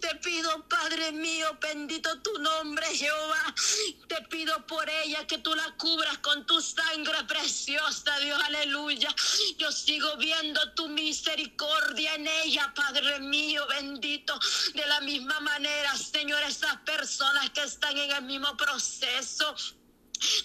Te 0.00 0.14
pido, 0.16 0.64
Padre 0.68 1.12
mío, 1.12 1.46
bendito 1.60 2.20
tu 2.22 2.38
nombre, 2.38 2.86
Jehová. 2.86 3.54
Te 4.08 4.22
pido 4.30 4.66
por 4.66 4.88
ella 4.88 5.26
que 5.26 5.38
tú 5.38 5.54
la 5.54 5.74
cubras 5.76 6.18
con 6.18 6.46
tu 6.46 6.60
sangre 6.60 7.24
preciosa, 7.24 8.18
Dios, 8.20 8.40
aleluya. 8.44 9.14
Yo 9.58 9.70
sigo 9.72 10.16
viendo 10.16 10.72
tu 10.74 10.88
misericordia 10.88 12.14
en 12.14 12.26
ella, 12.26 12.72
Padre 12.74 13.20
mío, 13.20 13.66
bendito. 13.68 14.38
De 14.74 14.86
la 14.86 15.00
misma 15.00 15.40
manera, 15.40 15.96
Señor, 15.96 16.42
esas 16.42 16.76
personas 16.78 17.50
que 17.50 17.62
están 17.62 17.96
en 17.96 18.10
el 18.10 18.22
mismo 18.22 18.56
proceso 18.56 19.54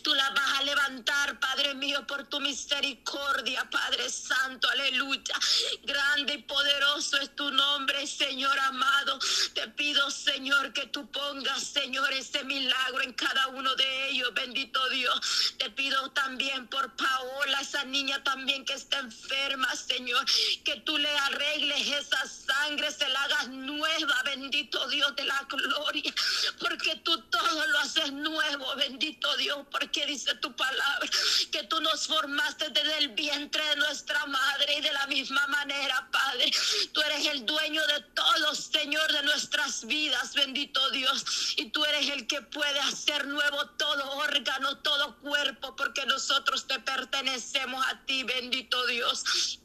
Tú 0.01 0.13
la 0.13 0.29
vas 0.31 0.59
a 0.59 0.63
levantar, 0.63 1.39
Padre 1.39 1.73
mío, 1.75 2.05
por 2.05 2.27
tu 2.27 2.39
misericordia, 2.39 3.69
Padre 3.69 4.09
Santo, 4.09 4.69
aleluya. 4.69 5.35
Grande 5.83 6.33
y 6.35 6.37
poderoso 6.43 7.17
es 7.17 7.35
tu 7.35 7.49
nombre, 7.51 8.05
Señor 8.07 8.57
amado. 8.59 9.19
Te 9.53 9.67
pido, 9.69 10.09
Señor, 10.11 10.73
que 10.73 10.87
tú 10.87 11.09
pongas, 11.11 11.63
Señor, 11.63 12.11
ese 12.13 12.43
milagro 12.43 13.01
en 13.01 13.13
cada 13.13 13.47
uno 13.47 13.75
de 13.75 14.09
ellos, 14.09 14.33
bendito 14.33 14.89
Dios. 14.89 15.55
Te 15.57 15.69
pido 15.71 16.11
también 16.11 16.67
por 16.67 16.95
Paola, 16.95 17.61
esa 17.61 17.83
niña 17.85 18.23
también 18.23 18.65
que 18.65 18.73
está 18.73 18.99
enferma, 18.99 19.73
Señor, 19.75 20.25
que 20.63 20.81
tú 20.81 20.97
le 20.97 21.09
arregles 21.09 21.87
esa 21.87 22.25
sangre, 22.27 22.91
se 22.91 23.07
la 23.09 23.23
hagas 23.23 23.47
nueva, 23.49 24.21
bendito 24.23 24.87
Dios 24.89 25.15
de 25.15 25.25
la 25.25 25.45
gloria, 25.49 26.13
porque 26.59 26.95
tú 26.97 27.17
todo 27.23 27.67
lo 27.67 27.79
haces 27.79 28.11
nuevo, 28.11 28.75
bendito 28.75 29.35
Dios 29.37 29.62
porque 29.69 30.05
dice 30.05 30.33
tu 30.35 30.55
palabra 30.55 31.09
que 31.51 31.63
tú 31.63 31.79
nos 31.81 32.07
formaste 32.07 32.69
desde 32.69 32.97
el 32.99 33.09
vientre 33.09 33.63
de 33.69 33.75
nuestra 33.77 34.25
madre 34.25 34.77
y 34.77 34.81
de 34.81 34.91
la 34.91 35.07
misma 35.07 35.45
manera, 35.47 36.09
Padre. 36.11 36.51
Tú 36.91 37.01
eres 37.01 37.25
el 37.27 37.45
dueño 37.45 37.85
de 37.87 38.01
todo, 38.13 38.55
Señor, 38.55 39.11
de 39.11 39.23
nuestras 39.23 39.85
vidas, 39.85 40.33
bendito 40.33 40.89
Dios. 40.91 41.55
Y 41.57 41.69
tú 41.71 41.83
eres 41.85 42.09
el 42.09 42.27
que 42.27 42.41
puede 42.41 42.79
hacer 42.79 43.27
nuevo 43.27 43.65
todo 43.77 44.11
órgano, 44.17 44.77
todo 44.79 45.17
cuerpo, 45.17 45.75
porque 45.75 46.05
nosotros 46.05 46.67
te 46.67 46.79
pertenecemos 46.79 47.85
a 47.87 48.05
ti, 48.05 48.23
bendito 48.23 48.85
Dios. 48.87 49.59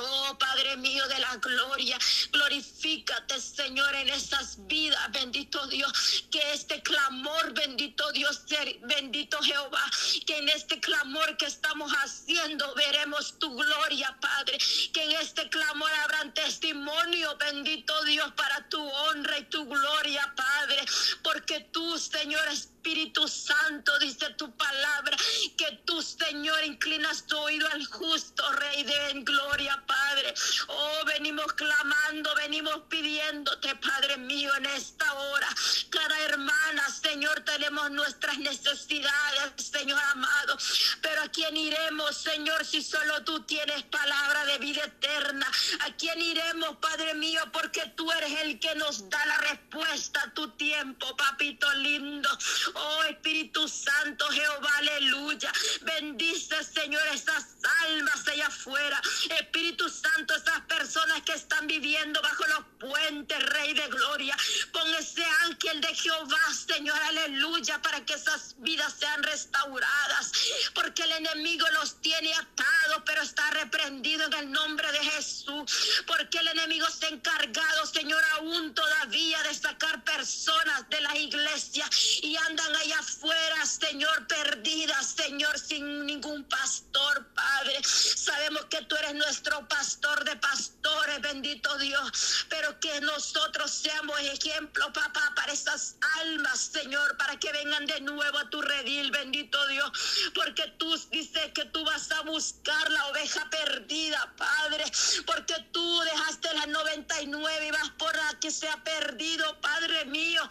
Oh 0.00 0.38
Padre 0.38 0.76
mío 0.76 1.06
de 1.08 1.18
la 1.18 1.36
gloria, 1.36 1.98
glorifícate 2.30 3.40
Señor 3.40 3.94
en 3.94 4.08
esas 4.10 4.66
vidas, 4.66 5.10
bendito 5.10 5.66
Dios, 5.66 6.24
que 6.30 6.40
este 6.52 6.82
clamor, 6.82 7.52
bendito 7.52 8.10
Dios, 8.12 8.42
bendito 8.82 9.40
Jehová, 9.42 9.84
que 10.26 10.38
en 10.38 10.48
este 10.50 10.78
clamor 10.80 11.36
que 11.36 11.46
estamos 11.46 11.90
haciendo 11.92 12.72
veremos 12.74 13.38
tu 13.38 13.54
gloria, 13.56 14.16
Padre, 14.20 14.58
que 14.92 15.02
en 15.02 15.12
este 15.12 15.48
clamor 15.48 15.90
habrán 16.04 16.32
testimonio, 16.34 17.36
bendito 17.36 18.04
Dios, 18.04 18.32
para 18.36 18.68
tu 18.68 18.80
honra 18.80 19.38
y 19.38 19.44
tu 19.44 19.64
gloria, 19.66 20.32
Padre, 20.36 20.84
porque 21.22 21.60
tú, 21.72 21.98
Señor, 21.98 22.46
Espíritu 22.48 23.26
Santo, 23.28 23.98
dice 23.98 24.30
tu 24.30 24.50
palabra, 24.56 25.16
que 25.56 25.72
tú, 25.84 26.00
Señor, 26.00 26.64
inclinas 26.64 27.26
tu 27.26 27.36
oído 27.36 27.68
al 27.68 27.84
justo, 27.86 28.50
Rey 28.52 28.84
de 28.84 29.08
gloria, 29.24 29.82
Padre. 29.88 30.34
Oh, 30.68 31.04
venimos 31.06 31.52
clamando, 31.54 32.34
venimos 32.36 32.82
pidiéndote, 32.88 33.74
Padre 33.76 34.18
mío, 34.18 34.54
en 34.56 34.66
esta 34.66 35.12
hora. 35.14 35.48
Cada 35.90 36.20
hermana, 36.20 36.88
Señor, 36.90 37.40
tenemos 37.40 37.90
nuestras 37.90 38.38
necesidades, 38.38 39.52
Señor 39.56 40.00
amado. 40.12 40.56
Pero 41.00 41.22
a 41.22 41.28
quién 41.28 41.56
iremos, 41.56 42.16
Señor, 42.16 42.64
si 42.64 42.82
solo 42.82 43.24
tú 43.24 43.42
tienes 43.44 43.82
palabra 43.84 44.44
de 44.44 44.58
vida 44.58 44.84
eterna. 44.84 45.50
¿A 45.80 45.96
quién 45.96 46.20
iremos, 46.20 46.76
Padre 46.76 47.14
mío? 47.14 47.40
Porque 47.52 47.82
tú 47.96 48.12
eres 48.12 48.32
el 48.42 48.60
que 48.60 48.74
nos 48.74 49.08
da 49.08 49.24
la 49.26 49.38
respuesta 49.38 50.22
a 50.22 50.34
tu 50.34 50.50
tiempo, 50.50 51.16
papito 51.16 51.72
lindo. 51.76 52.28
Oh 52.74 53.02
Espíritu 53.04 53.66
Santo, 53.68 54.28
Jehová, 54.28 54.70
aleluya. 54.78 55.50
Bendice, 55.82 56.62
Señor, 56.62 57.06
esas 57.14 57.56
almas 57.86 58.28
allá 58.28 58.48
afuera. 58.48 59.00
Espíritu 59.30 59.67
Santo, 59.76 60.34
esas 60.34 60.60
personas 60.62 61.22
que 61.22 61.32
están 61.32 61.66
viviendo 61.66 62.22
bajo 62.22 62.46
los 62.46 62.64
puentes, 62.80 63.42
Rey 63.50 63.74
de 63.74 63.86
Gloria. 63.88 64.36
Pon 64.72 64.94
ese 64.94 65.24
ángel 65.42 65.80
de 65.80 65.94
Jehová, 65.94 66.40
Señor, 66.66 66.98
aleluya, 67.02 67.80
para 67.82 68.04
que 68.04 68.14
esas 68.14 68.54
vidas 68.58 68.94
sean 68.98 69.22
restauradas. 69.22 70.32
Porque 70.74 71.02
el 71.02 71.12
enemigo 71.12 71.66
los 71.74 72.00
tiene 72.00 72.32
atados, 72.34 73.02
pero 73.04 73.22
está 73.22 73.50
reprendido 73.50 74.24
en 74.26 74.32
el 74.34 74.50
nombre 74.50 74.90
de 74.92 74.98
Jesús. 74.98 76.02
Porque 76.06 76.38
el 76.38 76.48
enemigo 76.48 76.86
se 76.88 77.06
ha 77.06 77.10
encargado, 77.10 77.86
Señor, 77.86 78.22
aún 78.36 78.74
todavía 78.74 79.42
de 79.42 79.54
sacar 79.54 80.02
personas 80.04 80.88
de 80.88 81.00
la 81.00 81.16
iglesia 81.16 81.88
y 82.22 82.36
andan 82.36 82.74
allá 82.76 82.98
afuera, 82.98 83.66
Señor, 83.66 84.26
perdidas, 84.26 85.14
Señor, 85.16 85.58
sin 85.58 86.06
ningún 86.06 86.44
pastor, 86.44 87.26
Padre. 87.34 87.82
Sabemos 87.84 88.64
que 88.66 88.82
tú 88.82 88.96
eres 88.96 89.14
nuestro 89.14 89.57
pastor 89.66 90.24
de 90.24 90.36
pastores, 90.36 91.20
bendito 91.20 91.76
Dios, 91.78 92.46
pero 92.48 92.78
que 92.80 93.00
nosotros 93.00 93.70
seamos 93.70 94.20
ejemplo, 94.20 94.92
papá, 94.92 95.32
para 95.34 95.52
esas 95.52 95.96
almas, 96.20 96.58
Señor, 96.72 97.16
para 97.16 97.38
que 97.38 97.50
vengan 97.52 97.86
de 97.86 98.00
nuevo 98.00 98.38
a 98.38 98.50
tu 98.50 98.60
redil, 98.60 99.10
bendito 99.10 99.66
Dios, 99.68 99.90
porque 100.34 100.66
tú 100.78 100.94
dices 101.10 101.52
que 101.54 101.64
tú 101.66 101.84
vas 101.84 102.10
a 102.12 102.20
buscar 102.22 102.90
la 102.90 103.06
oveja 103.06 103.48
perdida, 103.50 104.32
Padre, 104.36 104.84
porque 105.26 105.54
tú 105.72 106.00
dejaste 106.00 106.52
las 106.54 106.68
99 106.68 107.66
y 107.66 107.70
vas 107.70 107.90
por 107.98 108.14
la 108.14 108.38
que 108.40 108.50
se 108.50 108.68
ha 108.68 108.76
perdido, 108.84 109.60
Padre 109.60 110.04
mío, 110.06 110.46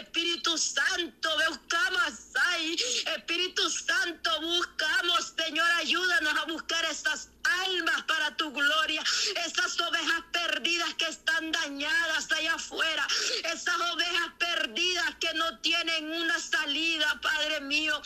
Espíritu 0.00 0.58
Santo, 0.58 1.30
buscamos 1.48 2.12
ahí. 2.34 2.76
Espíritu 3.16 3.68
Santo, 3.70 4.40
buscamos, 4.40 5.32
Señor, 5.36 5.70
ayúdanos 5.72 6.38
a 6.38 6.44
buscar 6.44 6.84
estas 6.86 7.28
almas 7.44 8.02
para 8.02 8.36
tu 8.36 8.52
gloria. 8.52 9.02
Esas 9.46 9.78
ovejas 9.80 10.22
perdidas 10.32 10.94
que 10.94 11.06
están 11.06 11.52
dañadas 11.52 12.30
allá 12.32 12.54
afuera. 12.54 13.06
Esas 13.44 13.80
ovejas 13.92 14.32
perdidas 14.38 15.14
que 15.20 15.32
no 15.34 15.58
tienen 15.60 16.10
una 16.12 16.38
salida, 16.38 17.20
Padre 17.20 17.60
mío. 17.60 18.00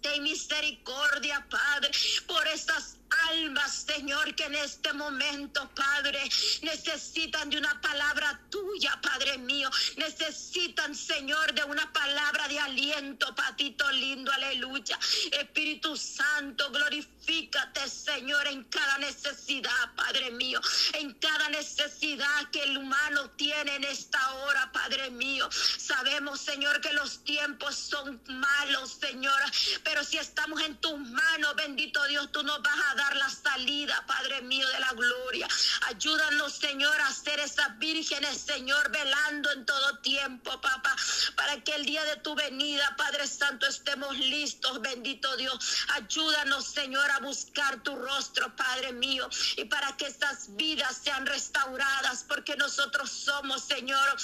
Ten 0.00 0.22
misericordia, 0.22 1.46
Padre, 1.48 1.90
por 2.26 2.46
estas 2.48 2.96
almas, 3.28 3.84
Señor, 3.86 4.34
que 4.34 4.44
en 4.44 4.54
este 4.54 4.92
momento, 4.92 5.68
Padre, 5.74 6.22
necesitan 6.62 7.50
de 7.50 7.58
una 7.58 7.80
palabra 7.80 8.40
tuya, 8.50 8.98
Padre 9.00 9.38
mío. 9.38 9.70
Necesitan, 9.96 10.94
Señor, 10.94 11.52
de 11.54 11.64
una 11.64 11.92
palabra 11.92 12.48
de 12.48 12.58
aliento, 12.58 13.34
patito 13.34 13.90
lindo, 13.92 14.32
aleluya. 14.32 14.98
Espíritu 15.32 15.96
Santo, 15.96 16.70
glorifícate, 16.70 17.88
Señor, 17.88 18.46
en 18.48 18.64
cada 18.64 18.98
necesidad, 18.98 19.94
Padre 19.96 20.30
mío. 20.30 20.60
En 20.94 21.12
cada 21.14 21.48
necesidad 21.48 22.50
que 22.50 22.62
el 22.62 22.78
humano 22.78 23.30
tiene 23.30 23.76
en 23.76 23.84
esta 23.84 24.32
hora, 24.34 24.70
Padre 24.72 25.10
mío. 25.10 25.48
Sabemos, 25.78 26.40
Señor, 26.40 26.80
que 26.80 26.92
los 26.92 27.24
tiempos 27.24 27.74
son 27.76 28.20
malos, 28.26 28.98
Señor. 29.00 29.40
Pero 29.84 30.04
si 30.04 30.18
estamos 30.18 30.60
en 30.62 30.76
tus 30.76 30.98
manos, 30.98 31.54
bendito 31.56 32.02
Dios, 32.06 32.30
tú 32.32 32.42
nos 32.42 32.62
vas 32.62 32.80
a 32.90 32.94
la 33.10 33.28
salida, 33.28 34.04
Padre 34.06 34.42
mío 34.42 34.66
de 34.68 34.80
la 34.80 34.92
gloria. 34.92 35.48
Ayúdanos, 35.88 36.52
Señor, 36.52 37.00
a 37.00 37.12
ser 37.12 37.40
esas 37.40 37.78
vírgenes, 37.78 38.38
Señor, 38.38 38.90
velando 38.90 39.50
en 39.52 39.66
todo 39.66 39.98
tiempo, 39.98 40.60
papá, 40.60 40.96
para 41.36 41.62
que 41.62 41.74
el 41.74 41.84
día 41.84 42.04
de 42.04 42.16
tu 42.16 42.34
venida, 42.34 42.94
Padre 42.96 43.26
Santo, 43.26 43.66
estemos 43.66 44.16
listos, 44.16 44.80
bendito 44.80 45.36
Dios. 45.36 45.86
Ayúdanos, 45.94 46.66
Señor, 46.66 47.10
a 47.10 47.18
buscar 47.18 47.82
tu 47.82 47.96
rostro, 47.96 48.54
Padre 48.56 48.92
mío, 48.92 49.28
y 49.56 49.64
para 49.64 49.96
que 49.96 50.06
estas 50.06 50.54
vidas 50.56 51.00
sean 51.02 51.26
restauradas, 51.26 52.24
porque 52.28 52.56
nosotros 52.56 53.10
somos, 53.10 53.64
Señor, 53.64 54.16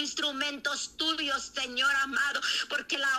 instrumentos 0.00 0.96
tuyos, 0.96 1.52
Señor 1.54 1.94
amado, 1.96 2.40
porque 2.68 2.98
la, 2.98 3.10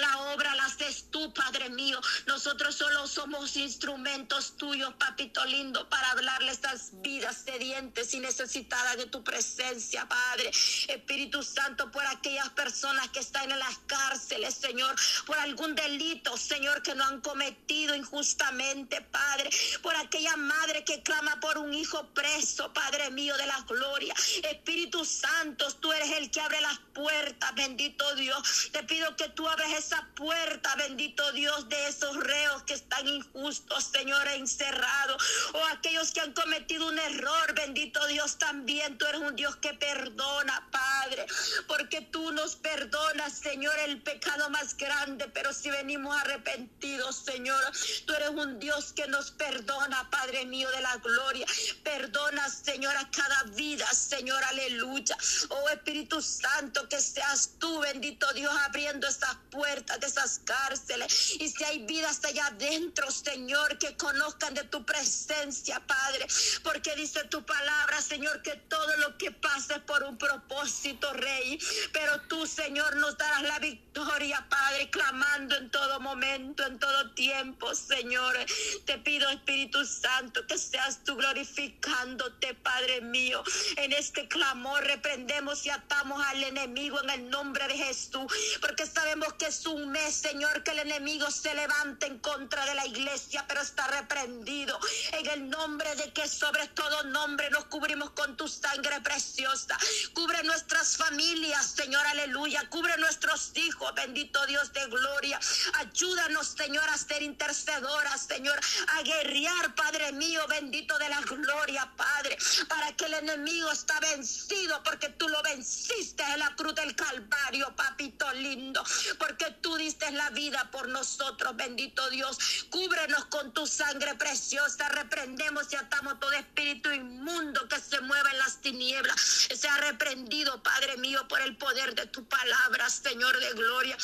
la 0.00 0.18
obra 0.32 0.54
la 0.54 0.64
haces 0.66 1.06
tú, 1.10 1.32
Padre 1.32 1.70
mío. 1.70 2.00
Nosotros 2.26 2.74
solo 2.74 3.06
somos 3.06 3.56
instrumentos 3.56 4.56
tuyos, 4.56 4.92
papito 4.94 5.44
lindo, 5.46 5.88
para 5.88 6.10
hablarle 6.10 6.52
estas 6.52 6.90
vidas 7.02 7.42
sedientes 7.44 8.14
y 8.14 8.20
necesitadas 8.20 8.96
de 8.96 9.06
tu 9.06 9.22
presencia, 9.24 10.06
Padre. 10.08 10.50
Espíritu 10.88 11.42
Santo, 11.42 11.90
por 11.90 12.04
aquellas 12.06 12.48
personas 12.50 13.08
que 13.08 13.20
están 13.20 13.50
en 13.50 13.58
las 13.58 13.78
cárceles, 13.86 14.54
Señor, 14.54 14.94
por 15.26 15.38
algún 15.38 15.74
delito, 15.74 16.36
Señor, 16.36 16.82
que 16.82 16.94
no 16.94 17.04
han 17.04 17.20
cometido 17.20 17.94
injustamente, 17.94 19.00
Padre, 19.02 19.50
por 19.82 19.94
aquella 19.96 20.36
madre 20.36 20.84
que 20.84 21.02
clama 21.02 21.40
por 21.40 21.58
un 21.58 21.72
hijo 21.74 22.06
preso, 22.14 22.72
Padre 22.72 23.10
mío 23.10 23.36
de 23.36 23.46
la 23.46 23.60
gloria. 23.62 24.14
Espíritu 24.42 25.04
Santo, 25.04 25.70
tú 25.74 25.92
eres 25.92 26.10
el 26.18 26.30
que 26.30 26.40
abre 26.40 26.60
las 26.60 26.78
puertas, 26.94 27.54
bendito 27.54 28.14
Dios. 28.16 28.70
Te 28.72 28.82
pido 28.82 29.14
que 29.16 29.28
tú 29.28 29.48
abres 29.48 29.72
esa 29.74 30.06
puerta, 30.16 30.74
bendito 30.76 31.30
Dios, 31.32 31.68
de 31.68 31.88
esos 31.88 32.16
reos 32.16 32.64
que 32.64 32.74
están 32.74 33.06
injustos, 33.06 33.84
Señor, 33.84 34.26
encerrados. 34.28 35.22
O 35.54 35.64
aquellos 35.66 36.10
que 36.10 36.20
han 36.20 36.32
cometido 36.32 36.88
un 36.88 36.98
error, 36.98 37.54
bendito 37.54 38.04
Dios, 38.08 38.36
también 38.38 38.98
tú 38.98 39.06
eres 39.06 39.20
un 39.20 39.36
Dios 39.36 39.56
que 39.56 39.74
perdona, 39.74 40.68
Padre. 40.72 41.26
Porque 41.68 42.00
tú 42.00 42.32
nos 42.32 42.56
perdonas, 42.56 43.32
Señor, 43.34 43.78
el 43.78 44.02
pecado 44.02 44.50
más 44.50 44.76
grande. 44.76 45.28
Pero 45.28 45.52
si 45.52 45.70
venimos 45.70 46.16
arrepentidos, 46.16 47.16
Señor, 47.16 47.62
tú 48.06 48.12
eres 48.14 48.30
un 48.30 48.58
Dios 48.58 48.92
que 48.92 49.06
nos 49.06 49.30
perdona, 49.30 50.10
Padre 50.10 50.46
mío 50.46 50.68
de 50.72 50.80
la 50.80 50.96
gloria. 50.96 51.46
Perdona, 51.84 52.48
Señor, 52.48 52.96
a 52.96 53.08
cada 53.10 53.44
vida, 53.54 53.86
Señor, 53.92 54.42
aleluya. 54.42 55.16
Oh 55.50 55.68
Espíritu 55.68 55.97
Espíritu 55.98 56.22
Santo, 56.22 56.88
que 56.88 57.00
seas 57.00 57.54
tú, 57.58 57.80
bendito 57.80 58.32
Dios, 58.32 58.54
abriendo 58.66 59.08
esas 59.08 59.34
puertas 59.50 59.98
de 59.98 60.06
esas 60.06 60.40
cárceles. 60.44 61.34
Y 61.40 61.48
si 61.48 61.64
hay 61.64 61.84
vidas 61.86 62.24
allá 62.24 62.46
adentro, 62.46 63.10
Señor, 63.10 63.78
que 63.78 63.96
conozcan 63.96 64.54
de 64.54 64.62
tu 64.64 64.86
presencia, 64.86 65.80
Padre. 65.80 66.28
Porque 66.62 66.94
dice 66.94 67.24
tu 67.24 67.44
palabra, 67.44 68.00
Señor, 68.00 68.42
que 68.42 68.54
todo 68.68 68.96
lo 68.98 69.18
que 69.18 69.32
pase 69.32 69.80
por 69.80 70.04
un 70.04 70.16
propósito, 70.16 71.12
Rey. 71.14 71.58
Pero 71.92 72.20
tú, 72.28 72.46
Señor, 72.46 72.94
nos 72.96 73.18
darás 73.18 73.42
la 73.42 73.58
victoria, 73.58 74.46
Padre, 74.48 74.90
clamando 74.90 75.56
en 75.56 75.68
todo 75.70 75.98
momento, 75.98 76.64
en 76.64 76.78
todo 76.78 77.10
tiempo, 77.14 77.74
Señor. 77.74 78.36
Te 78.84 78.98
pido, 78.98 79.28
Espíritu 79.30 79.84
Santo, 79.84 80.46
que 80.46 80.58
seas 80.58 81.02
tú 81.02 81.16
glorificándote, 81.16 82.54
Padre 82.54 83.00
mío. 83.00 83.42
En 83.78 83.92
este 83.92 84.28
clamor 84.28 84.84
reprendemos 84.84 85.66
y 85.66 85.70
al 85.90 86.44
enemigo 86.44 87.02
en 87.02 87.10
el 87.10 87.30
nombre 87.30 87.66
de 87.66 87.76
Jesús, 87.76 88.26
porque 88.60 88.86
sabemos 88.86 89.32
que 89.34 89.46
es 89.46 89.66
un 89.66 89.90
mes, 89.90 90.14
Señor, 90.14 90.62
que 90.62 90.72
el 90.72 90.80
enemigo 90.80 91.30
se 91.30 91.54
levanta 91.54 92.06
en 92.06 92.18
contra 92.18 92.64
de 92.66 92.74
la 92.74 92.86
iglesia, 92.86 93.44
pero 93.48 93.60
está 93.62 93.86
reprendido. 93.86 94.78
En 95.12 95.26
el 95.26 95.50
nombre 95.50 95.94
de 95.96 96.12
que 96.12 96.28
sobre 96.28 96.66
todo 96.68 97.04
nombre 97.04 97.50
nos 97.50 97.64
cubrimos 97.66 98.10
con 98.10 98.36
tu 98.36 98.48
sangre 98.48 99.00
preciosa. 99.00 99.78
Cubre 100.12 100.42
nuestras 100.44 100.96
familias, 100.96 101.66
Señor, 101.66 102.06
aleluya. 102.06 102.68
Cubre 102.68 102.96
nuestros 102.98 103.52
hijos, 103.54 103.92
bendito 103.94 104.44
Dios 104.46 104.72
de 104.72 104.86
gloria. 104.86 105.40
Ayúdanos, 105.74 106.48
Señor, 106.48 106.88
a 106.90 106.98
ser 106.98 107.22
intercedoras, 107.22 108.26
Señor, 108.26 108.58
a 108.88 109.02
guerrear, 109.02 109.74
Padre 109.74 110.12
mío, 110.12 110.46
bendito 110.48 110.98
de 110.98 111.08
la 111.08 111.20
gloria, 111.22 111.90
Padre, 111.96 112.36
para 112.68 112.94
que 112.94 113.06
el 113.06 113.14
enemigo 113.14 113.70
está 113.72 113.98
vencido, 114.00 114.82
porque 114.82 115.08
tú 115.10 115.28
lo 115.28 115.42
venciste 115.42 115.77
en 116.18 116.38
la 116.38 116.54
cruz 116.56 116.74
del 116.74 116.94
Calvario, 116.94 117.74
papito 117.76 118.30
lindo, 118.34 118.82
porque 119.18 119.50
tú 119.60 119.76
diste 119.76 120.10
la 120.12 120.30
vida 120.30 120.70
por 120.70 120.88
nosotros, 120.88 121.56
bendito 121.56 122.08
Dios. 122.10 122.66
Cúbrenos 122.70 123.26
con 123.26 123.52
tu 123.52 123.66
sangre 123.66 124.14
preciosa, 124.14 124.88
reprendemos 124.88 125.72
y 125.72 125.76
atamos 125.76 126.18
todo 126.20 126.32
espíritu 126.32 126.90
inmundo 126.90 127.68
que 127.68 127.80
se 127.80 128.00
mueva 128.00 128.30
en 128.30 128.38
las 128.38 128.60
tinieblas. 128.60 129.20
Sea 129.54 129.76
reprendido, 129.78 130.62
Padre 130.62 130.96
mío, 130.96 131.26
por 131.28 131.40
el 131.40 131.56
poder 131.56 131.94
de 131.94 132.06
tu 132.06 132.24
palabra, 132.28 132.88
Señor 132.90 133.38
de 133.38 133.52
gloria. 133.52 133.96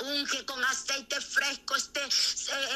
Unge 0.00 0.44
con 0.46 0.64
aceite 0.64 1.20
fresco 1.20 1.76
este, 1.76 2.00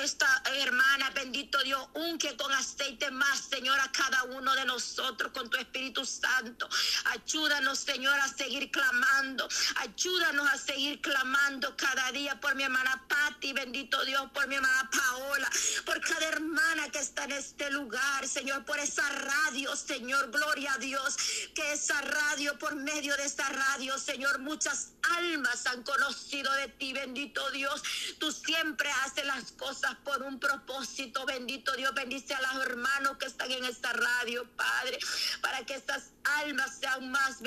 esta 0.03 0.43
hermana, 0.57 1.11
bendito 1.11 1.63
Dios. 1.63 1.89
Unge 1.95 2.37
con 2.37 2.53
aceite 2.53 3.11
más, 3.11 3.39
Señor, 3.49 3.81
a 3.81 3.91
cada 3.93 4.25
uno 4.25 4.55
de 4.55 4.65
nosotros 4.67 5.33
con 5.33 5.49
tu 5.49 5.57
Espíritu 5.57 6.05
Santo. 6.05 6.69
Ayúdanos, 7.07 7.79
Señor, 7.79 8.19
a 8.21 8.29
seguir 8.29 8.71
clamando. 8.71 9.49
Ayúdanos 9.77 10.51
a 10.51 10.59
seguir 10.59 11.01
clamando 11.01 11.75
cada 11.77 12.13
día 12.13 12.39
por 12.41 12.55
mi 12.55 12.65
hermana 12.65 13.03
Patti, 13.09 13.53
bendito 13.55 14.05
Dios, 14.05 14.31
por 14.35 14.47
mi 14.47 14.57
hermana 14.57 14.91
Paola, 14.91 15.51
por 15.87 16.01
cada 16.03 16.27
hermana 16.27 16.91
que 16.91 16.99
está 16.99 17.25
en 17.25 17.33
este 17.33 17.71
lugar, 17.71 18.29
Señor, 18.29 18.65
por 18.67 18.79
esa 18.79 19.09
radio, 19.09 19.75
Señor, 19.77 20.31
gloria 20.31 20.75
a 20.75 20.79
Dios, 20.79 21.17
que 21.55 21.73
esa 21.73 22.01
radio, 22.03 22.59
por 22.59 22.75
medio 22.75 23.17
de 23.17 23.25
esta 23.25 23.49
radio, 23.49 23.99
Señor, 23.99 24.41
muchas 24.41 24.91
almas 25.19 25.67
han 25.67 25.83
conocido 25.83 26.53
de 26.53 26.69
ti, 26.69 26.93
bendito 26.93 27.14
Dios. 27.15 27.83
Tú 28.19 28.33
siempre 28.33 28.91
haces 29.05 29.25
las 29.27 29.53
cosas 29.53 29.95
por 30.05 30.23
un 30.23 30.39
propósito, 30.39 31.25
bendito 31.25 31.73
Dios. 31.77 31.95
Bendice 31.95 32.35
a 32.35 32.43
los 32.43 32.67
hermanos 32.67 33.17
que 33.19 33.27
están 33.27 33.51
en 33.51 33.65
esta 33.65 33.93
radio, 33.93 34.47
Padre, 34.57 34.99
para 35.41 35.65
que 35.65 35.75
estas 35.75 36.11
almas 36.25 36.79
sean 36.81 37.11
más 37.11 37.41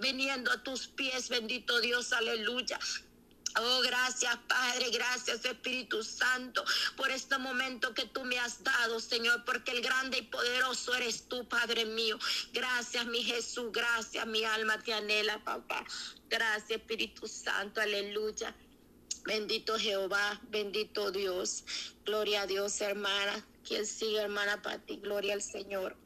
viniendo 0.00 0.50
a 0.52 0.62
tus 0.62 0.88
pies, 0.88 1.28
bendito 1.28 1.80
Dios, 1.80 2.12
aleluya. 2.12 2.78
Oh, 3.56 3.80
gracias 3.82 4.36
Padre, 4.48 4.90
gracias 4.90 5.44
Espíritu 5.44 6.02
Santo 6.02 6.64
por 6.96 7.08
este 7.12 7.38
momento 7.38 7.94
que 7.94 8.04
tú 8.06 8.24
me 8.24 8.36
has 8.40 8.64
dado, 8.64 8.98
Señor, 8.98 9.44
porque 9.44 9.70
el 9.70 9.80
grande 9.80 10.18
y 10.18 10.22
poderoso 10.22 10.92
eres 10.96 11.28
tú, 11.28 11.46
Padre 11.48 11.84
mío. 11.84 12.18
Gracias, 12.52 13.06
mi 13.06 13.22
Jesús, 13.22 13.70
gracias, 13.70 14.26
mi 14.26 14.42
alma 14.44 14.80
te 14.80 14.92
anhela, 14.92 15.38
papá. 15.44 15.84
Gracias, 16.28 16.70
Espíritu 16.70 17.28
Santo, 17.28 17.80
aleluya. 17.80 18.52
Bendito 19.24 19.78
Jehová, 19.78 20.40
bendito 20.50 21.10
Dios. 21.10 21.64
Gloria 22.04 22.42
a 22.42 22.46
Dios, 22.46 22.80
hermana. 22.80 23.44
Quien 23.66 23.86
sigue, 23.86 24.18
hermana 24.18 24.60
Pati, 24.62 24.96
gloria 24.96 25.34
al 25.34 25.42
Señor. 25.42 25.96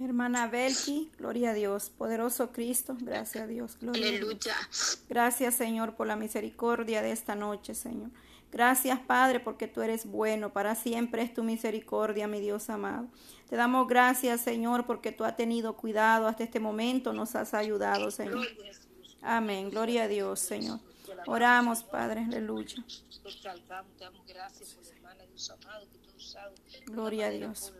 Hermana 0.00 0.46
Belki, 0.46 1.10
gloria 1.18 1.50
a 1.50 1.54
Dios. 1.54 1.90
Poderoso 1.90 2.52
Cristo, 2.52 2.96
gracias 3.00 3.44
a 3.44 3.46
Dios. 3.46 3.78
Gloria 3.80 4.08
Aleluya. 4.08 4.54
Gracias, 5.08 5.54
Señor, 5.54 5.96
por 5.96 6.06
la 6.06 6.14
misericordia 6.14 7.02
de 7.02 7.10
esta 7.10 7.34
noche, 7.34 7.74
Señor. 7.74 8.10
Gracias, 8.52 9.00
Padre, 9.00 9.40
porque 9.40 9.66
tú 9.66 9.82
eres 9.82 10.06
bueno. 10.06 10.52
Para 10.52 10.74
siempre 10.74 11.22
es 11.22 11.34
tu 11.34 11.42
misericordia, 11.42 12.28
mi 12.28 12.40
Dios 12.40 12.70
amado. 12.70 13.08
Te 13.48 13.56
damos 13.56 13.88
gracias, 13.88 14.40
Señor, 14.42 14.86
porque 14.86 15.10
tú 15.10 15.24
has 15.24 15.36
tenido 15.36 15.76
cuidado 15.76 16.28
hasta 16.28 16.44
este 16.44 16.60
momento. 16.60 17.12
Nos 17.12 17.34
has 17.34 17.52
ayudado, 17.54 18.10
Señor. 18.10 18.46
Amén. 19.20 19.70
Gloria 19.70 20.04
a 20.04 20.08
Dios, 20.08 20.38
Señor. 20.38 20.80
Oramos, 21.26 21.82
Padre. 21.82 22.24
Aleluya. 22.24 22.76
Gloria 26.86 27.26
a 27.26 27.30
Dios. 27.30 27.72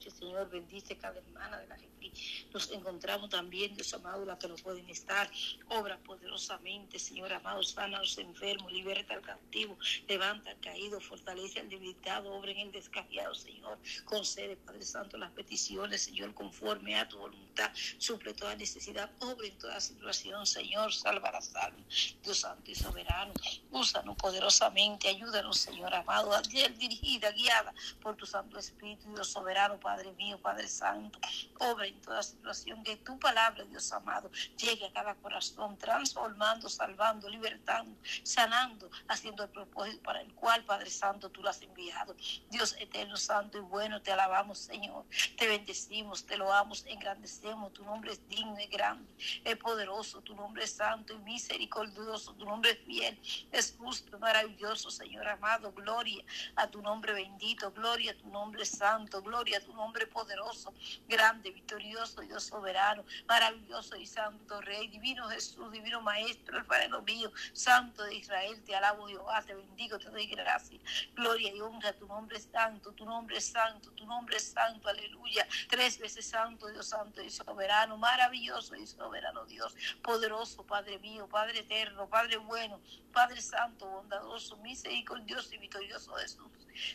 Señor, 0.00 0.48
bendice 0.50 0.96
cada 0.96 1.18
hermana 1.18 1.58
de 1.58 1.66
la 1.68 1.76
gente. 1.76 2.12
Nos 2.52 2.70
encontramos 2.70 3.30
también, 3.30 3.74
Dios 3.74 3.92
amado, 3.94 4.24
la 4.24 4.38
que 4.38 4.48
no 4.48 4.56
pueden 4.56 4.88
estar. 4.90 5.30
Obra 5.68 5.98
poderosamente, 5.98 6.98
Señor 6.98 7.32
amado, 7.32 7.62
sana 7.62 7.98
a 7.98 8.00
los 8.00 8.18
enfermos, 8.18 8.72
liberta 8.72 9.14
al 9.14 9.22
cautivo, 9.22 9.78
levanta 10.08 10.50
al 10.50 10.60
caído, 10.60 11.00
fortalece 11.00 11.60
al 11.60 11.68
debilitado, 11.68 12.32
obra 12.32 12.50
en 12.52 12.58
el 12.58 12.72
descafiado, 12.72 13.34
Señor. 13.34 13.78
Concede, 14.04 14.56
Padre 14.56 14.82
Santo, 14.82 15.16
las 15.16 15.30
peticiones, 15.32 16.02
Señor, 16.02 16.34
conforme 16.34 16.96
a 16.96 17.08
tu 17.08 17.18
voluntad. 17.18 17.70
Suple 17.98 18.34
toda 18.34 18.56
necesidad, 18.56 19.10
obra 19.20 19.46
en 19.46 19.58
toda 19.58 19.80
situación, 19.80 20.46
Señor. 20.46 20.92
Salva 20.92 21.30
la 21.30 21.40
salva, 21.40 21.78
Dios 22.22 22.38
Santo 22.38 22.70
y 22.70 22.74
soberano. 22.74 23.32
Úsanos 23.70 24.16
poderosamente, 24.16 25.08
ayúdanos, 25.08 25.58
Señor 25.58 25.94
amado, 25.94 26.32
a 26.32 26.42
ser 26.44 26.76
dirigida, 26.76 27.30
guiada 27.32 27.74
por 28.00 28.16
tu 28.16 28.26
Santo 28.26 28.58
Espíritu, 28.58 29.12
Dios 29.14 29.28
soberano, 29.28 29.78
Padre 29.82 30.12
mío, 30.12 30.38
Padre 30.40 30.68
Santo, 30.68 31.18
obra 31.58 31.86
en 31.86 32.00
toda 32.00 32.22
situación, 32.22 32.84
que 32.84 32.96
tu 32.98 33.18
palabra, 33.18 33.64
Dios 33.64 33.92
amado, 33.92 34.30
llegue 34.56 34.86
a 34.86 34.92
cada 34.92 35.14
corazón, 35.16 35.76
transformando, 35.76 36.68
salvando, 36.68 37.28
libertando, 37.28 37.98
sanando, 38.22 38.88
haciendo 39.08 39.42
el 39.42 39.50
propósito 39.50 40.02
para 40.02 40.20
el 40.20 40.32
cual, 40.34 40.64
Padre 40.64 40.90
Santo, 40.90 41.30
tú 41.30 41.42
lo 41.42 41.50
has 41.50 41.60
enviado. 41.62 42.14
Dios 42.50 42.76
eterno, 42.78 43.16
santo 43.16 43.58
y 43.58 43.62
bueno, 43.62 44.00
te 44.00 44.12
alabamos, 44.12 44.58
Señor, 44.58 45.04
te 45.36 45.48
bendecimos, 45.48 46.24
te 46.24 46.36
loamos, 46.36 46.84
engrandecemos, 46.86 47.72
tu 47.72 47.84
nombre 47.84 48.12
es 48.12 48.28
digno 48.28 48.58
y 48.60 48.66
grande, 48.66 49.10
es 49.44 49.56
poderoso, 49.56 50.20
tu 50.20 50.34
nombre 50.34 50.64
es 50.64 50.72
santo 50.72 51.14
y 51.14 51.18
misericordioso, 51.18 52.34
tu 52.34 52.44
nombre 52.44 52.70
es 52.70 52.78
fiel, 52.84 53.20
es 53.50 53.74
justo, 53.76 54.18
maravilloso, 54.18 54.90
Señor 54.90 55.26
amado, 55.28 55.72
gloria 55.72 56.24
a 56.56 56.68
tu 56.68 56.80
nombre 56.80 57.12
bendito, 57.12 57.72
gloria 57.72 58.12
a 58.12 58.14
tu 58.14 58.28
nombre 58.28 58.64
santo, 58.64 59.22
gloria 59.22 59.58
a 59.58 59.60
tu 59.60 59.71
nombre 59.72 60.06
poderoso, 60.06 60.72
grande, 61.08 61.50
victorioso, 61.50 62.20
Dios 62.22 62.44
soberano, 62.44 63.04
maravilloso 63.26 63.96
y 63.96 64.06
santo 64.06 64.60
Rey, 64.60 64.88
divino 64.88 65.28
Jesús, 65.28 65.70
divino 65.72 66.00
Maestro, 66.00 66.64
Padre 66.66 66.88
mío, 67.06 67.32
Santo 67.52 68.02
de 68.04 68.16
Israel, 68.16 68.62
te 68.64 68.74
alabo 68.74 69.08
Jehová, 69.08 69.42
te 69.42 69.54
bendigo, 69.54 69.98
te 69.98 70.10
doy 70.10 70.26
gracias, 70.26 70.80
gloria 71.14 71.54
y 71.54 71.60
honra, 71.60 71.92
tu 71.92 72.06
nombre 72.06 72.36
es 72.38 72.48
santo, 72.52 72.92
tu 72.92 73.04
nombre 73.04 73.38
es 73.38 73.46
santo, 73.46 73.90
tu 73.92 74.06
nombre 74.06 74.36
es 74.36 74.52
santo, 74.52 74.88
aleluya, 74.88 75.46
tres 75.68 75.98
veces 75.98 76.26
santo, 76.26 76.68
Dios 76.68 76.88
santo 76.88 77.22
y 77.22 77.30
soberano, 77.30 77.96
maravilloso 77.96 78.74
y 78.76 78.86
soberano 78.86 79.44
Dios, 79.46 79.74
poderoso, 80.02 80.64
Padre 80.64 80.98
mío, 80.98 81.28
Padre 81.28 81.60
eterno, 81.60 82.08
Padre 82.08 82.36
bueno, 82.38 82.80
Padre 83.12 83.40
santo, 83.40 83.86
bondadoso, 83.86 84.56
misericordioso 84.58 85.54
y 85.54 85.58
victorioso 85.58 86.14
Jesús. 86.14 86.50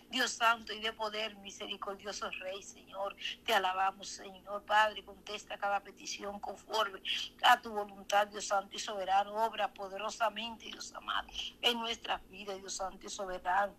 Dios 0.09 0.31
santo 0.31 0.73
y 0.73 0.79
de 0.79 0.93
poder, 0.93 1.35
misericordioso 1.37 2.29
Rey, 2.31 2.61
Señor. 2.63 3.15
Te 3.45 3.53
alabamos, 3.53 4.07
Señor. 4.07 4.63
Padre, 4.63 5.03
contesta 5.03 5.57
cada 5.57 5.81
petición 5.81 6.39
conforme 6.39 7.01
a 7.43 7.61
tu 7.61 7.71
voluntad, 7.71 8.27
Dios 8.27 8.45
santo 8.45 8.75
y 8.75 8.79
soberano. 8.79 9.33
Obra 9.45 9.73
poderosamente, 9.73 10.65
Dios 10.65 10.93
amado, 10.93 11.27
en 11.61 11.79
nuestra 11.79 12.17
vida, 12.29 12.55
Dios 12.55 12.73
santo 12.73 13.05
y 13.05 13.09
soberano. 13.09 13.75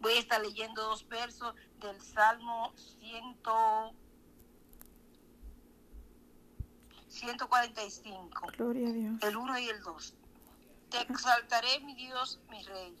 Voy 0.00 0.14
a 0.14 0.18
estar 0.18 0.40
leyendo 0.40 0.82
dos 0.82 1.06
versos 1.08 1.54
del 1.80 2.00
Salmo 2.00 2.72
100, 3.00 3.38
145. 7.08 8.46
Gloria 8.56 8.88
a 8.88 8.92
Dios. 8.92 9.22
El 9.22 9.36
1 9.36 9.58
y 9.58 9.68
el 9.68 9.80
2. 9.82 10.14
Te 10.90 11.00
exaltaré, 11.00 11.80
mi 11.80 11.94
Dios, 11.94 12.40
mi 12.50 12.62
Rey 12.64 12.94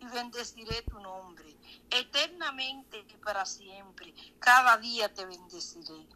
y 0.00 0.06
bendeciré 0.06 0.82
tu 0.82 0.98
nombre 1.00 1.56
eternamente 1.90 3.04
y 3.08 3.16
para 3.18 3.44
siempre. 3.44 4.14
Cada 4.38 4.76
día 4.78 5.12
te 5.12 5.24
bendeciré 5.24 6.06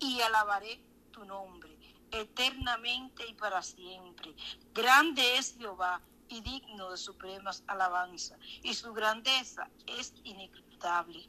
y 0.00 0.20
alabaré 0.20 0.80
tu 1.10 1.24
nombre 1.24 1.76
eternamente 2.10 3.26
y 3.26 3.34
para 3.34 3.62
siempre. 3.62 4.34
Grande 4.74 5.36
es 5.36 5.56
Jehová 5.58 6.00
y 6.28 6.40
digno 6.40 6.90
de 6.90 6.96
supremas 6.96 7.64
alabanza, 7.66 8.36
y 8.62 8.74
su 8.74 8.92
grandeza 8.92 9.68
es 9.86 10.12
inequitable. 10.24 11.28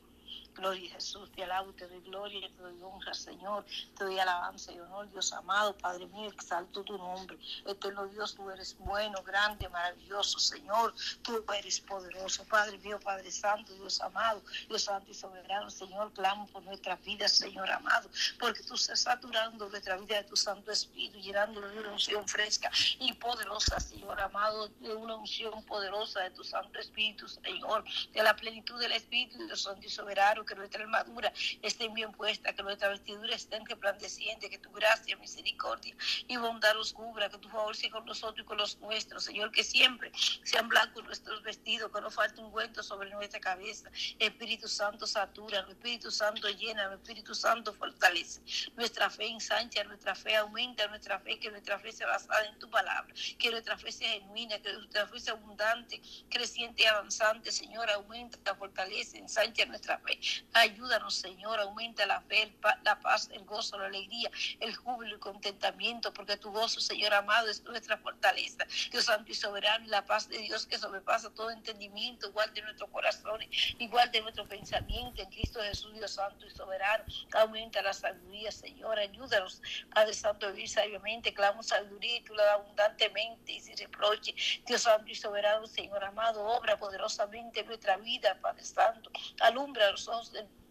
Gloria 0.56 0.92
a 0.92 0.94
Jesús, 0.96 1.32
te 1.32 1.44
alabo, 1.44 1.72
te 1.74 1.88
doy 1.88 2.02
gloria, 2.02 2.50
te 2.50 2.62
doy 2.62 2.82
honra, 2.82 3.14
Señor, 3.14 3.66
te 3.98 4.04
doy 4.04 4.20
alabanza 4.20 4.72
y 4.74 4.80
honor, 4.80 5.10
Dios 5.10 5.32
amado, 5.32 5.76
Padre 5.78 6.06
mío, 6.08 6.30
exalto 6.30 6.84
tu 6.84 6.98
nombre. 6.98 7.38
Eterno 7.66 8.08
Dios, 8.08 8.36
tú 8.36 8.50
eres 8.50 8.78
bueno, 8.80 9.22
grande, 9.24 9.70
maravilloso, 9.70 10.40
Señor, 10.40 10.94
tú 11.22 11.44
eres 11.54 11.80
poderoso, 11.82 12.44
Padre 12.46 12.78
mío, 12.80 13.00
Padre 13.00 13.32
Santo, 13.32 13.74
Dios 13.74 14.02
amado, 14.02 14.42
Dios 14.68 14.84
Santo 14.84 15.12
y 15.12 15.14
soberano, 15.14 15.70
Señor, 15.70 16.12
clamo 16.14 16.48
por 16.48 16.64
nuestra 16.64 16.96
vida, 16.98 17.28
Señor 17.28 17.70
amado, 17.72 18.10
porque 18.40 18.64
tú 18.64 18.76
estás 18.76 19.02
saturando 19.02 19.70
nuestra 19.70 19.98
vida 19.98 20.18
de 20.18 20.24
tu 20.24 20.36
Santo 20.36 20.72
Espíritu, 20.72 21.20
llenándola 21.20 21.68
de 21.68 21.80
una 21.80 21.92
unción 21.94 22.28
fresca 22.28 22.70
y 23.00 23.14
poderosa, 23.14 23.80
Señor 23.80 24.20
amado, 24.20 24.68
de 24.80 24.94
una 24.94 25.16
unción 25.16 25.64
poderosa 25.66 26.22
de 26.22 26.32
tu 26.32 26.44
Santo 26.44 26.80
Espíritu, 26.80 27.28
Señor, 27.28 27.84
de 28.12 28.24
la 28.24 28.36
plenitud 28.36 28.80
del 28.80 28.92
Espíritu, 28.92 29.38
Dios 29.46 29.64
Santo 29.64 29.86
y 29.86 29.90
soberano, 29.90 30.39
que 30.46 30.56
nuestra 30.56 30.84
armadura 30.84 31.32
esté 31.62 31.88
bien 31.90 32.12
puesta, 32.12 32.54
que 32.54 32.64
nuestra 32.64 32.90
vestidura 32.90 33.36
esté 33.36 33.60
resplandeciente, 33.60 34.50
que 34.50 34.58
tu 34.58 34.72
gracia, 34.72 35.18
misericordia 35.18 35.96
y 36.28 36.38
bondad 36.38 36.74
los 36.76 36.94
cubra, 36.94 37.30
que 37.30 37.38
tu 37.38 37.50
favor 37.50 37.76
sea 37.76 37.90
con 37.90 38.06
nosotros 38.06 38.40
y 38.40 38.48
con 38.48 38.58
los 38.58 38.78
nuestros, 38.80 39.24
Señor, 39.24 39.52
que 39.52 39.64
siempre 39.64 40.12
sean 40.44 40.70
blancos 40.70 41.04
nuestros 41.04 41.42
vestidos, 41.44 41.92
que 41.92 42.02
no 42.02 42.12
falte 42.12 42.42
un 42.42 42.52
cuento 42.52 42.84
sobre 42.84 43.10
nuestra 43.12 43.40
cabeza. 43.40 43.90
Espíritu 44.18 44.68
Santo 44.68 45.06
satura, 45.08 45.66
Espíritu 45.70 46.12
Santo 46.12 46.50
llena, 46.50 46.94
Espíritu 46.94 47.36
Santo 47.36 47.74
fortalece. 47.74 48.42
Nuestra 48.76 49.10
fe 49.10 49.28
ensancha, 49.28 49.84
nuestra 49.84 50.16
fe 50.16 50.36
aumenta, 50.36 50.88
nuestra 50.88 51.20
fe, 51.20 51.40
que 51.40 51.52
nuestra 51.52 51.80
fe 51.80 51.92
sea 51.92 52.08
basada 52.08 52.46
en 52.46 52.60
tu 52.60 52.70
palabra, 52.70 53.14
que 53.38 53.52
nuestra 53.52 53.78
fe 53.78 53.92
sea 53.92 54.12
genuina, 54.12 54.60
que 54.60 54.74
nuestra 54.74 55.08
fe 55.08 55.20
sea 55.20 55.34
abundante, 55.34 56.02
creciente 56.30 56.84
y 56.84 56.86
avanzante, 56.86 57.52
Señor, 57.52 57.90
aumenta, 57.90 58.56
fortalece, 58.56 59.18
ensancha 59.18 59.66
nuestra 59.66 60.00
fe. 60.00 60.20
Ayúdanos, 60.54 61.16
Señor, 61.16 61.60
aumenta 61.60 62.06
la 62.06 62.22
fe, 62.22 62.54
la 62.84 63.00
paz, 63.00 63.30
el 63.32 63.44
gozo, 63.46 63.78
la 63.78 63.86
alegría, 63.86 64.30
el 64.60 64.76
júbilo 64.76 65.16
y 65.16 65.20
contentamiento, 65.20 66.14
porque 66.14 66.38
tu 66.38 66.52
gozo, 66.52 66.80
Señor 66.80 67.14
amado, 67.14 67.50
es 67.50 67.64
nuestra 67.64 67.98
fortaleza. 67.98 68.66
Dios 68.92 69.06
Santo 69.06 69.32
y 69.32 69.36
soberano, 69.36 69.86
la 69.88 70.06
paz 70.06 70.28
de 70.30 70.38
Dios 70.40 70.66
que 70.66 70.78
sobrepasa 70.78 71.30
todo 71.32 71.52
entendimiento, 71.52 72.28
igual 72.30 72.54
de 72.54 72.62
nuestros 72.62 72.90
corazones, 72.90 73.50
igual 73.80 74.12
de 74.12 74.22
nuestro 74.22 74.48
pensamiento 74.48 75.22
en 75.22 75.30
Cristo 75.30 75.62
Jesús, 75.62 75.94
Dios 75.94 76.12
Santo 76.12 76.46
y 76.46 76.52
soberano. 76.52 77.04
Aumenta 77.34 77.82
la 77.82 77.94
sabiduría, 77.94 78.52
Señor, 78.52 79.00
ayúdanos, 79.00 79.62
Padre 79.94 80.14
Santo, 80.14 80.48
a 80.48 80.52
vivir 80.52 80.70
sabiamente, 80.70 81.34
clamo 81.34 81.64
sabiduría 81.64 82.18
y 82.18 82.22
tú 82.22 82.34
la 82.34 82.54
abundantemente 82.54 83.54
y 83.54 83.60
sin 83.62 83.78
reproche. 83.78 84.36
Dios 84.66 84.82
Santo 84.82 85.10
y 85.10 85.16
soberano, 85.16 85.66
Señor 85.68 86.04
amado, 86.04 86.44
obra 86.44 86.78
poderosamente 86.78 87.62
en 87.62 87.68
nuestra 87.68 87.98
vida, 87.98 88.38
Padre 88.42 88.64
Santo. 88.64 89.10
Alumbra 89.40 89.92
los 89.92 90.08
ojos 90.08 90.19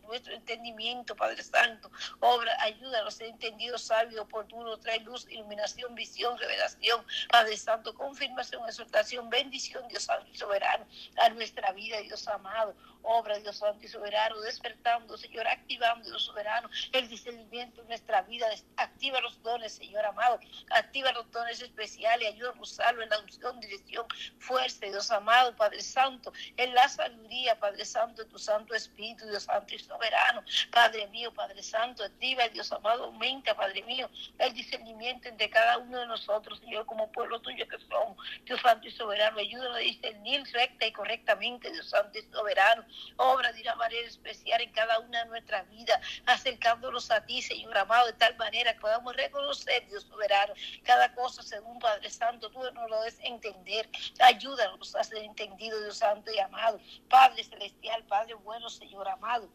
nuestro 0.08 0.34
entendimiento, 0.34 1.14
Padre 1.14 1.42
Santo. 1.42 1.90
Obra, 2.20 2.56
ayúdanos 2.62 3.14
ser 3.14 3.28
entendido, 3.28 3.78
sabio, 3.78 4.22
oportuno, 4.22 4.76
trae 4.78 5.00
luz, 5.00 5.26
iluminación, 5.30 5.94
visión, 5.94 6.36
revelación, 6.38 7.04
Padre 7.30 7.56
Santo, 7.56 7.94
confirmación, 7.94 8.66
exhortación, 8.66 9.30
bendición, 9.30 9.86
Dios 9.88 10.08
soberano, 10.32 10.86
a 11.18 11.28
nuestra 11.30 11.72
vida, 11.72 11.98
Dios 12.00 12.26
amado. 12.26 12.74
Obra, 13.02 13.38
Dios 13.38 13.56
Santo 13.56 13.84
y 13.84 13.88
soberano, 13.88 14.40
despertando, 14.40 15.16
Señor, 15.16 15.46
activando, 15.46 16.08
Dios 16.08 16.24
soberano, 16.24 16.68
el 16.92 17.08
discernimiento 17.08 17.80
en 17.82 17.88
nuestra 17.88 18.22
vida. 18.22 18.46
Activa 18.76 19.20
los 19.20 19.42
dones, 19.42 19.72
Señor 19.72 20.04
amado. 20.04 20.38
Activa 20.70 21.12
los 21.12 21.30
dones 21.30 21.60
especiales. 21.60 22.28
Ayúdanos 22.28 22.58
a 22.58 22.62
usarlo 22.62 23.02
en 23.02 23.10
la 23.10 23.18
unción, 23.20 23.60
dirección, 23.60 24.06
fuerza, 24.38 24.86
Dios 24.86 25.10
amado, 25.10 25.54
Padre 25.56 25.80
Santo, 25.80 26.32
en 26.56 26.74
la 26.74 26.88
sabiduría, 26.88 27.58
Padre 27.58 27.84
Santo, 27.84 28.22
de 28.22 28.30
tu 28.30 28.38
Santo 28.38 28.74
Espíritu, 28.74 29.26
Dios 29.26 29.44
Santo 29.44 29.74
y 29.74 29.78
soberano. 29.78 30.42
Padre 30.70 31.06
mío, 31.08 31.32
Padre 31.32 31.62
Santo, 31.62 32.04
activa, 32.04 32.48
Dios 32.48 32.70
amado, 32.72 33.04
aumenta, 33.04 33.54
Padre 33.56 33.82
mío, 33.82 34.10
el 34.38 34.52
discernimiento 34.54 35.28
entre 35.28 35.50
cada 35.50 35.78
uno 35.78 36.00
de 36.00 36.06
nosotros, 36.06 36.58
Señor, 36.60 36.86
como 36.86 37.10
pueblo 37.12 37.40
tuyo 37.40 37.66
que 37.68 37.78
somos. 37.88 38.16
Dios 38.44 38.60
Santo 38.60 38.88
y 38.88 38.90
soberano, 38.90 39.38
ayúdanos 39.38 39.76
a 39.76 39.80
discernir 39.80 40.42
recta 40.52 40.86
y 40.86 40.92
correctamente, 40.92 41.70
Dios 41.70 41.88
Santo 41.88 42.18
y 42.18 42.22
soberano. 42.22 42.84
Obra 43.16 43.52
de 43.52 43.62
una 43.62 43.74
manera 43.76 44.06
especial 44.06 44.60
en 44.60 44.72
cada 44.72 44.98
una 45.00 45.24
de 45.24 45.30
nuestras 45.30 45.68
vidas, 45.70 46.00
acercándonos 46.26 47.10
a 47.10 47.24
ti, 47.24 47.42
Señor 47.42 47.76
amado, 47.76 48.06
de 48.06 48.12
tal 48.14 48.36
manera 48.36 48.74
que 48.74 48.80
podamos 48.80 49.14
reconocer, 49.16 49.86
Dios 49.88 50.04
soberano, 50.04 50.54
cada 50.84 51.14
cosa 51.14 51.42
según 51.42 51.78
Padre 51.78 52.10
Santo, 52.10 52.50
tú 52.50 52.60
nos 52.72 52.90
lo 52.90 53.02
des 53.02 53.18
entender. 53.20 53.88
Ayúdanos 54.20 54.94
a 54.94 55.04
ser 55.04 55.18
entendido, 55.18 55.80
Dios 55.80 55.98
Santo 55.98 56.30
y 56.32 56.38
amado. 56.38 56.80
Padre 57.08 57.44
Celestial, 57.44 58.04
Padre 58.04 58.34
bueno, 58.34 58.68
Señor 58.68 59.08
amado. 59.08 59.48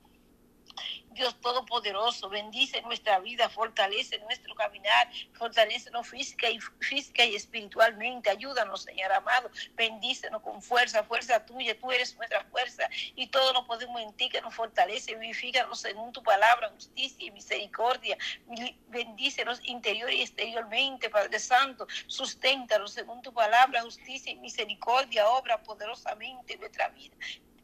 Dios 1.12 1.39
Todopoderoso, 1.41 2.29
bendice 2.29 2.81
nuestra 2.81 3.19
vida, 3.19 3.49
fortalece 3.49 4.17
nuestro 4.19 4.55
caminar, 4.55 5.09
fortalecenos 5.33 6.07
física 6.07 6.49
y, 6.49 6.59
física 6.79 7.23
y 7.25 7.36
espiritualmente. 7.36 8.29
Ayúdanos, 8.29 8.83
Señor 8.83 9.12
amado, 9.12 9.51
bendícenos 9.75 10.41
con 10.41 10.62
fuerza, 10.62 11.03
fuerza 11.03 11.45
tuya, 11.45 11.77
tú 11.77 11.91
eres 11.91 12.15
nuestra 12.17 12.43
fuerza 12.45 12.89
y 13.15 13.27
todo 13.27 13.53
lo 13.53 13.65
podemos 13.67 14.01
en 14.01 14.13
ti 14.13 14.29
que 14.29 14.41
nos 14.41 14.55
fortalece. 14.55 15.15
Vivifícanos 15.15 15.79
según 15.79 16.12
tu 16.12 16.23
palabra, 16.23 16.69
justicia 16.69 17.27
y 17.27 17.31
misericordia. 17.31 18.17
Bendícenos 18.88 19.59
interior 19.65 20.12
y 20.12 20.21
exteriormente, 20.21 21.09
Padre 21.09 21.39
Santo. 21.39 21.88
Susténtanos 22.07 22.93
según 22.93 23.21
tu 23.21 23.33
palabra, 23.33 23.81
justicia 23.83 24.31
y 24.31 24.38
misericordia. 24.38 25.29
Obra 25.29 25.62
poderosamente 25.62 26.53
en 26.53 26.62
nuestra 26.62 26.89
vida. 26.89 27.15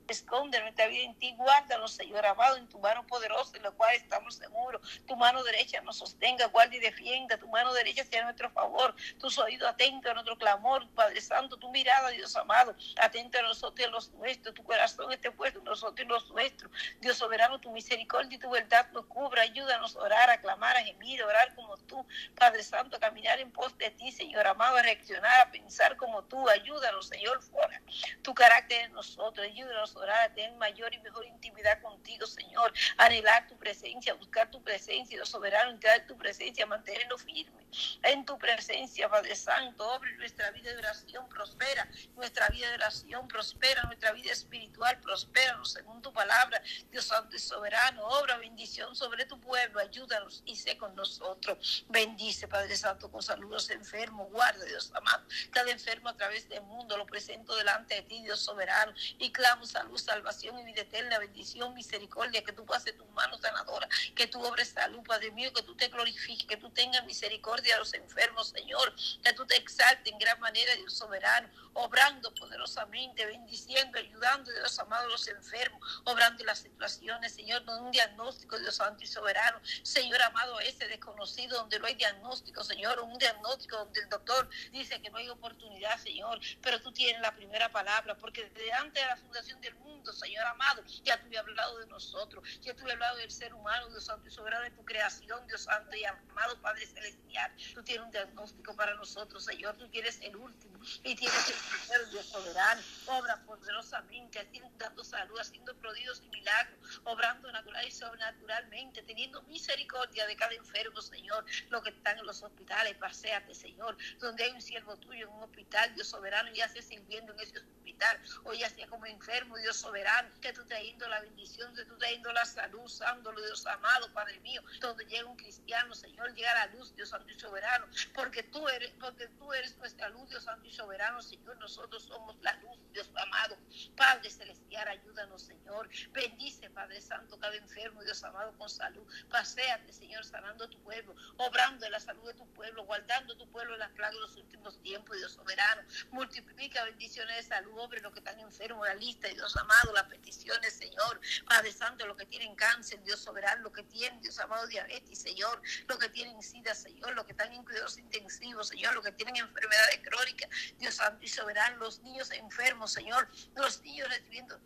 Esconde 0.10 0.60
nuestra 0.60 0.88
vida 0.88 1.04
en 1.04 1.16
ti, 1.20 1.36
guárdanos, 1.38 1.94
Señor 1.94 2.26
amado, 2.26 2.58
en 2.58 2.68
tu 2.68 2.80
mano 2.80 3.06
poderosa, 3.06 3.58
en 3.58 3.64
la 3.64 3.72
cual 3.72 3.96
estamos 3.96 4.36
seguros. 4.36 4.82
Tu 5.06 5.16
mano 5.16 5.44
derecha 5.44 5.82
nos 5.82 5.98
sostenga, 5.98 6.48
guarda 6.48 6.76
y 6.76 6.80
defienda. 6.80 7.38
Tu 7.38 7.48
mano 7.48 7.72
derecha 7.74 8.04
sea 8.04 8.24
nuestro 8.24 8.50
favor. 8.50 8.96
Tus 9.20 9.38
oídos 9.38 9.70
atentos 9.70 10.10
a 10.10 10.16
nuestro 10.16 10.36
clamor, 10.38 10.90
Padre 10.96 11.22
Santo. 11.22 11.58
Tu 11.58 11.70
mirada, 11.70 12.10
Dios 12.10 12.36
amado, 12.36 12.76
atento 13.00 13.38
a 13.38 13.44
nosotros 13.44 13.80
y 13.80 13.84
a 13.84 13.92
los 13.92 14.12
nuestros. 14.14 14.56
Tu 14.56 14.64
corazón 14.64 15.12
esté 15.12 15.30
puesto 15.32 15.60
en 15.60 15.66
nosotros 15.66 16.06
y 16.06 16.10
los 16.10 16.28
nuestros. 16.32 16.72
Dios 17.00 17.18
soberano, 17.18 17.60
tu 17.60 17.72
misericordia 17.72 18.36
y 18.36 18.40
tu 18.40 18.50
verdad 18.50 18.90
nos 18.92 19.06
cubra. 19.06 19.44
Ayúdanos 19.44 19.96
a 19.96 20.00
orar, 20.00 20.30
a 20.32 20.42
clamar, 20.42 20.76
a 20.76 20.84
gemir, 20.84 21.22
a 21.22 21.28
orar 21.28 21.54
como 21.54 21.78
tú, 21.78 22.04
Padre 22.36 22.64
Santo, 22.64 22.98
a 22.98 23.00
caminar 23.00 23.40
en 23.40 23.52
pos 23.52 23.78
de 23.78 23.92
ti, 23.92 24.12
Señor 24.12 24.48
amado, 24.48 24.78
a 24.78 24.82
reaccionar, 24.82 25.42
a 25.42 25.52
pensar 25.52 25.96
como 25.98 26.24
tú. 26.24 26.50
Ayúdanos, 26.50 27.08
Señor, 27.08 27.42
fuera 27.44 27.80
tu 28.24 28.34
carácter 28.34 28.86
en 28.86 28.94
nosotros. 28.94 29.46
Ayúdanos 29.46 29.99
orar, 30.00 30.30
a 30.30 30.34
tener 30.34 30.52
mayor 30.54 30.94
y 30.94 31.00
mejor 31.00 31.26
intimidad 31.26 31.82
contigo, 31.82 32.26
Señor, 32.26 32.74
anhelar 32.98 33.48
tu 33.48 33.58
presencia, 33.58 34.14
buscar 34.14 34.50
tu 34.52 34.62
presencia, 34.64 35.18
Dios 35.18 35.30
soberano, 35.30 35.72
entrar 35.72 36.00
en 36.00 36.08
tu 36.08 36.18
presencia, 36.18 36.66
mantenerlo 36.66 37.18
firme 37.18 37.60
en 38.04 38.26
tu 38.26 38.38
presencia, 38.38 39.10
Padre 39.10 39.36
Santo, 39.36 39.88
obre 39.88 40.16
nuestra 40.18 40.52
vida 40.52 40.72
de 40.72 40.78
oración, 40.78 41.28
prospera. 41.30 41.88
Nuestra 42.16 42.48
vida 42.50 42.68
de 42.70 42.76
oración, 42.76 43.28
prospera 43.28 43.84
nuestra 43.84 44.12
vida 44.12 44.32
espiritual, 44.32 45.00
prospera 45.02 45.50
según 45.64 46.02
tu 46.02 46.12
palabra, 46.14 46.62
Dios 46.92 47.06
Santo 47.06 47.36
y 47.36 47.40
soberano, 47.40 48.06
obra 48.06 48.38
bendición 48.38 48.96
sobre 48.96 49.26
tu 49.26 49.40
pueblo, 49.40 49.80
ayúdanos 49.80 50.44
y 50.46 50.56
sé 50.56 50.78
con 50.78 50.96
nosotros, 50.96 51.86
bendice, 51.90 52.48
Padre 52.48 52.76
Santo, 52.76 53.12
con 53.12 53.22
saludos 53.22 53.70
enfermos, 53.70 54.30
guarda, 54.32 54.64
Dios 54.66 54.92
amado, 54.94 55.26
cada 55.52 55.72
enfermo 55.72 56.10
a 56.10 56.16
través 56.16 56.48
del 56.50 56.62
mundo, 56.64 56.98
lo 56.98 57.06
presento 57.06 57.56
delante 57.56 57.96
de 57.96 58.02
ti, 58.04 58.22
Dios 58.22 58.40
soberano, 58.40 58.94
y 59.18 59.32
clamo 59.32 59.66
salud, 59.66 59.89
salvación 59.98 60.60
y 60.60 60.64
vida 60.64 60.82
eterna, 60.82 61.20
bendición, 61.20 61.74
misericordia, 61.74 62.44
que 62.44 62.54
tú 62.54 62.66
pases 62.66 62.98
tus 62.98 63.10
manos 63.12 63.42
sanadoras, 63.42 63.90
que 64.16 64.28
tú 64.28 64.42
obres 64.44 64.70
salud, 64.70 65.02
Padre 65.06 65.32
mío, 65.32 65.52
que 65.54 65.64
tú 65.64 65.76
te 65.76 65.88
glorifiques, 65.88 66.46
que 66.46 66.58
tú 66.58 66.70
tengas 66.72 67.06
misericordia 67.06 67.76
a 67.76 67.80
los 67.80 67.94
enfermos, 67.94 68.50
Señor, 68.50 68.94
que 69.24 69.34
tú 69.34 69.46
te 69.46 69.58
exaltes 69.58 70.12
en 70.12 70.20
gran 70.20 70.40
manera, 70.40 70.76
Dios 70.76 70.94
soberano, 70.94 71.50
obrando 71.74 72.34
poderosamente, 72.34 73.26
bendiciendo, 73.26 73.98
ayudando, 73.98 74.52
Dios 74.52 74.78
amado, 74.80 75.06
a 75.06 75.10
los 75.10 75.28
enfermos, 75.28 76.02
obrando 76.06 76.44
las 76.44 76.60
situaciones, 76.60 77.34
Señor, 77.34 77.64
con 77.66 77.84
un 77.84 77.92
diagnóstico, 77.92 78.58
Dios 78.60 78.76
santo 78.76 79.04
y 79.04 79.08
soberano, 79.08 79.60
Señor 79.84 80.22
amado, 80.22 80.60
ese 80.60 80.88
desconocido 80.88 81.58
donde 81.58 81.80
no 81.80 81.86
hay 81.86 81.96
diagnóstico, 81.96 82.64
Señor, 82.64 83.00
un 83.00 83.18
diagnóstico 83.18 83.78
donde 83.78 84.02
el 84.02 84.10
doctor 84.10 84.50
dice 84.72 85.02
que 85.02 85.10
no 85.10 85.18
hay 85.18 85.30
oportunidad, 85.30 85.98
Señor, 86.00 86.40
pero 86.62 86.82
tú 86.82 86.92
tienes 86.92 87.22
la 87.22 87.36
primera 87.36 87.70
palabra, 87.70 88.16
porque 88.18 88.50
delante 88.50 89.00
de 89.00 89.06
la 89.06 89.18
fundación 89.18 89.62
del 89.62 89.76
mundo, 89.80 90.14
Señor 90.14 90.46
amado. 90.46 90.84
Ya 91.04 91.16
habías 91.16 91.44
hablado 91.44 91.80
de 91.80 91.88
nosotros, 91.88 92.44
ya 92.62 92.72
habías 92.72 92.92
hablado 92.92 93.18
del 93.18 93.32
ser 93.32 93.54
humano, 93.54 93.90
Dios 93.90 94.06
Santo 94.06 94.28
y 94.28 94.32
soberano 94.32 94.64
de 94.64 94.72
tu 94.72 94.86
creación, 94.86 95.46
Dios 95.48 95.62
Santo 95.62 95.96
y 95.96 96.04
amado 96.06 96.60
Padre 96.62 96.86
Celestial. 96.86 97.52
Tú 97.74 97.84
tienes 97.84 98.06
un 98.06 98.12
diagnóstico 98.12 98.76
para 98.76 98.96
nosotros, 98.96 99.44
Señor. 99.44 99.76
Tú 99.78 99.88
tienes 99.90 100.20
el 100.22 100.36
último 100.36 100.80
y 101.04 101.16
tienes 101.16 101.50
el 101.50 101.56
primero, 101.56 102.06
Dios 102.12 102.26
soberano. 102.26 102.82
Obra 103.08 103.38
poderosamente, 103.46 104.48
dando 104.78 105.04
salud, 105.04 105.40
haciendo 105.40 105.76
prodigios 105.78 106.22
y 106.24 106.30
milagros, 106.30 107.02
obrando 107.04 107.52
natural 107.52 107.88
y 107.88 107.92
sobrenaturalmente, 107.92 109.04
teniendo 109.04 109.42
misericordia 109.44 110.26
de 110.28 110.36
cada 110.36 110.54
enfermo, 110.54 111.02
Señor. 111.02 111.46
Lo 111.70 111.82
que 111.82 111.90
están 111.90 112.18
en 112.18 112.26
los 112.26 112.42
hospitales, 112.42 112.96
paséate, 112.96 113.54
Señor. 113.54 113.98
Donde 114.20 114.44
hay 114.44 114.52
un 114.52 114.62
siervo 114.62 114.98
tuyo 114.98 115.28
en 115.28 115.34
un 115.34 115.44
hospital, 115.44 115.94
Dios 115.96 116.08
soberano, 116.08 116.52
ya 116.54 116.68
sea 116.70 116.82
sirviendo 116.82 117.34
en 117.34 117.40
ese 117.40 117.60
hospital, 117.60 118.22
o 118.44 118.54
ya 118.54 118.70
sea 118.70 118.88
como 118.88 119.06
enfermo, 119.06 119.58
Dios 119.58 119.69
soberano, 119.78 120.30
que 120.42 120.54
tú 120.54 120.66
trayendo 120.66 121.08
la 121.08 121.22
bendición, 121.22 121.74
que 121.76 121.86
tú 121.86 121.98
trayendo 121.98 122.32
la 122.34 122.46
salud, 122.46 122.82
usándolo, 122.84 123.42
Dios 123.42 123.66
amado, 123.66 124.12
Padre 124.14 124.40
mío, 124.42 124.62
donde 124.80 125.06
llega 125.06 125.30
un 125.30 125.38
cristiano, 125.38 125.94
Señor, 125.96 126.34
llega 126.34 126.54
la 126.54 126.68
luz, 126.68 126.96
Dios 126.96 127.10
santo 127.10 127.30
y 127.32 127.40
soberano, 127.40 127.86
porque 128.14 128.44
tú 128.44 128.68
eres, 128.68 128.92
porque 129.00 129.28
tú 129.40 129.54
eres 129.54 129.78
nuestra 129.78 130.10
luz, 130.10 130.30
Dios 130.30 130.44
santo 130.44 130.68
y 130.68 130.72
soberano, 130.72 131.22
Señor, 131.22 131.58
nosotros 131.58 132.04
somos 132.04 132.36
la 132.42 132.54
luz, 132.58 132.78
Dios 132.94 133.10
amado, 133.16 133.58
Padre 133.96 134.30
celestial, 134.30 134.88
ayúdanos, 134.88 135.44
Señor, 135.44 135.90
bendice, 136.12 136.70
Padre 136.70 137.02
Santo, 137.02 137.40
cada 137.40 137.56
enfermo, 137.56 138.04
Dios 138.04 138.24
amado, 138.24 138.58
con 138.58 138.70
salud, 138.70 139.06
paséate, 139.30 139.94
Señor, 139.94 140.24
sanando 140.26 140.70
tu 140.70 140.80
pueblo, 140.82 141.16
obrando 141.38 141.86
en 141.86 141.92
la 141.92 142.00
salud 142.00 142.26
de 142.28 142.34
tu 142.34 142.48
pueblo, 142.54 142.86
guardando 142.86 143.36
tu 143.38 143.50
pueblo 143.50 143.74
en 143.74 143.80
las 143.80 143.92
plagas 143.92 144.16
de 144.16 144.22
los 144.22 144.36
últimos 144.36 144.82
tiempos, 144.82 145.18
Dios 145.18 145.34
soberano, 145.34 145.82
multiplica 146.12 146.84
bendiciones 146.86 147.36
de 147.38 147.44
salud, 147.44 147.78
obre 147.78 148.02
los 148.02 148.14
que 148.14 148.20
están 148.20 148.40
enfermos, 148.40 148.88
la 148.88 148.96
lista, 148.96 149.28
Dios 149.28 149.49
amado, 149.58 149.94
las 149.94 150.06
peticiones, 150.06 150.74
Señor, 150.74 151.20
Padre 151.48 151.72
Santo, 151.72 152.06
los 152.06 152.18
que 152.18 152.26
tienen 152.26 152.56
cáncer, 152.56 153.02
Dios 153.04 153.20
soberano, 153.20 153.64
los 153.64 153.74
que 153.74 153.84
tienen, 153.84 154.22
Dios 154.22 154.40
amado, 154.40 154.68
diabetes, 154.68 155.20
Señor, 155.20 155.62
los 155.88 155.98
que 155.98 156.10
tienen 156.10 156.42
SIDA, 156.42 156.76
Señor, 156.76 157.16
los 157.16 157.26
que 157.26 157.32
están 157.32 157.52
en 157.54 157.64
cuidados 157.64 157.98
intensivos, 157.98 158.70
Señor, 158.70 158.94
los 158.96 159.04
que 159.04 159.12
tienen 159.14 159.36
enfermedades 159.38 160.00
crónicas, 160.04 160.50
Dios 160.78 160.96
Santo 160.96 161.24
y 161.24 161.28
soberano, 161.28 161.78
los 161.78 162.00
niños 162.02 162.32
enfermos, 162.32 162.92
Señor, 162.92 163.28
los 163.56 163.82
niños 163.82 164.10
recibiendo, 164.10 164.59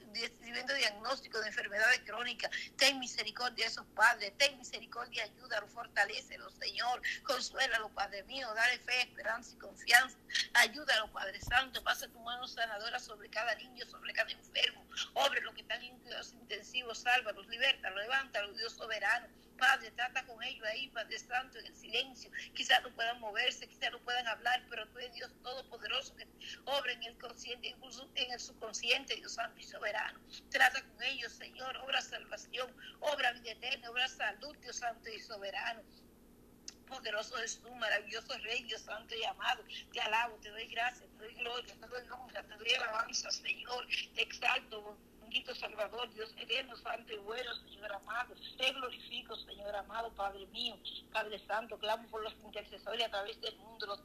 enfermedades 1.53 2.01
crónicas, 2.05 2.49
ten 2.77 2.99
misericordia 2.99 3.65
de 3.65 3.71
esos 3.71 3.85
padres, 3.95 4.33
ten 4.37 4.57
misericordia, 4.57 5.23
ayúdalo, 5.23 5.67
fortalecelo, 5.67 6.49
Señor, 6.49 7.01
consuélalo, 7.23 7.89
Padre 7.89 8.23
mío, 8.23 8.51
dale 8.55 8.79
fe, 8.79 9.01
esperanza 9.01 9.53
y 9.53 9.59
confianza, 9.59 10.17
ayúdalo, 10.55 11.11
Padre 11.11 11.39
Santo, 11.41 11.83
pasa 11.83 12.07
tu 12.07 12.19
mano 12.19 12.47
sanadora 12.47 12.99
sobre 12.99 13.29
cada 13.29 13.53
niño, 13.55 13.85
sobre 13.85 14.13
cada 14.13 14.31
enfermo, 14.31 14.83
obre 15.13 15.41
los 15.41 15.53
que 15.53 15.61
están 15.61 15.81
en 15.83 15.97
cuidados 15.99 16.33
intensivos, 16.33 16.99
sálvalos, 16.99 17.47
libértalos, 17.47 17.99
levántalos, 18.01 18.57
Dios 18.57 18.73
soberano, 18.73 19.27
Padre, 19.57 19.91
trata 19.91 20.25
con 20.25 20.41
ellos 20.43 20.65
ahí, 20.67 20.87
Padre 20.89 21.19
Santo, 21.19 21.59
en 21.59 21.65
el 21.65 21.75
silencio. 21.75 22.31
Quizás 22.53 22.81
no 22.83 22.93
puedan 22.93 23.19
moverse, 23.19 23.67
quizás 23.67 23.91
no 23.91 23.99
puedan 23.99 24.27
hablar, 24.27 24.63
pero 24.69 24.87
tú 24.89 24.99
eres 24.99 25.13
Dios 25.13 25.31
Todopoderoso 25.43 26.15
que 26.15 26.27
obra 26.65 26.91
en 26.91 27.03
el 27.03 27.17
consciente, 27.17 27.67
incluso 27.67 28.09
en 28.15 28.31
el 28.31 28.39
subconsciente, 28.39 29.15
Dios 29.15 29.33
Santo 29.33 29.59
y 29.59 29.63
Soberano. 29.63 30.19
Trata 30.49 30.81
con 30.81 31.03
ellos, 31.03 31.33
Señor, 31.33 31.77
obra 31.77 32.01
salvación, 32.01 32.73
obra 32.99 33.31
vida 33.33 33.51
eterna, 33.51 33.89
obra 33.89 34.07
salud, 34.07 34.55
Dios 34.57 34.77
Santo 34.77 35.09
y 35.09 35.19
Soberano 35.19 35.81
poderoso 36.93 37.37
es 37.39 37.59
tú, 37.61 37.73
maravilloso 37.75 38.37
Rey, 38.39 38.63
Dios 38.63 38.81
Santo 38.81 39.15
y 39.15 39.23
amado. 39.23 39.63
Te 39.91 39.99
alabo, 40.01 40.35
te 40.37 40.49
doy 40.49 40.67
gracias, 40.67 41.09
te 41.09 41.17
doy 41.17 41.33
gloria, 41.35 41.73
te 41.73 41.87
doy 41.87 42.07
honra, 42.09 42.43
te 42.43 42.55
doy 42.55 42.73
alabanza, 42.73 43.31
Señor. 43.31 43.87
Te 44.13 44.21
exalto, 44.21 44.97
Salvador, 45.56 46.13
Dios 46.13 46.30
eterno, 46.38 46.76
santo 46.78 47.12
y 47.12 47.17
bueno, 47.17 47.56
Señor 47.56 47.91
amado. 47.91 48.36
Te 48.58 48.72
glorifico, 48.72 49.36
Señor 49.36 49.76
amado, 49.76 50.12
Padre 50.13 50.46
mío, 50.48 50.78
Padre 51.12 51.39
Santo, 51.48 51.78
clamo 51.80 52.08
por 52.10 52.22
los 52.24 52.34
intercesores 52.43 53.06
a 53.06 53.10
través 53.10 53.41
del 53.41 53.56
mundo. 53.58 53.88
Los, 53.88 54.00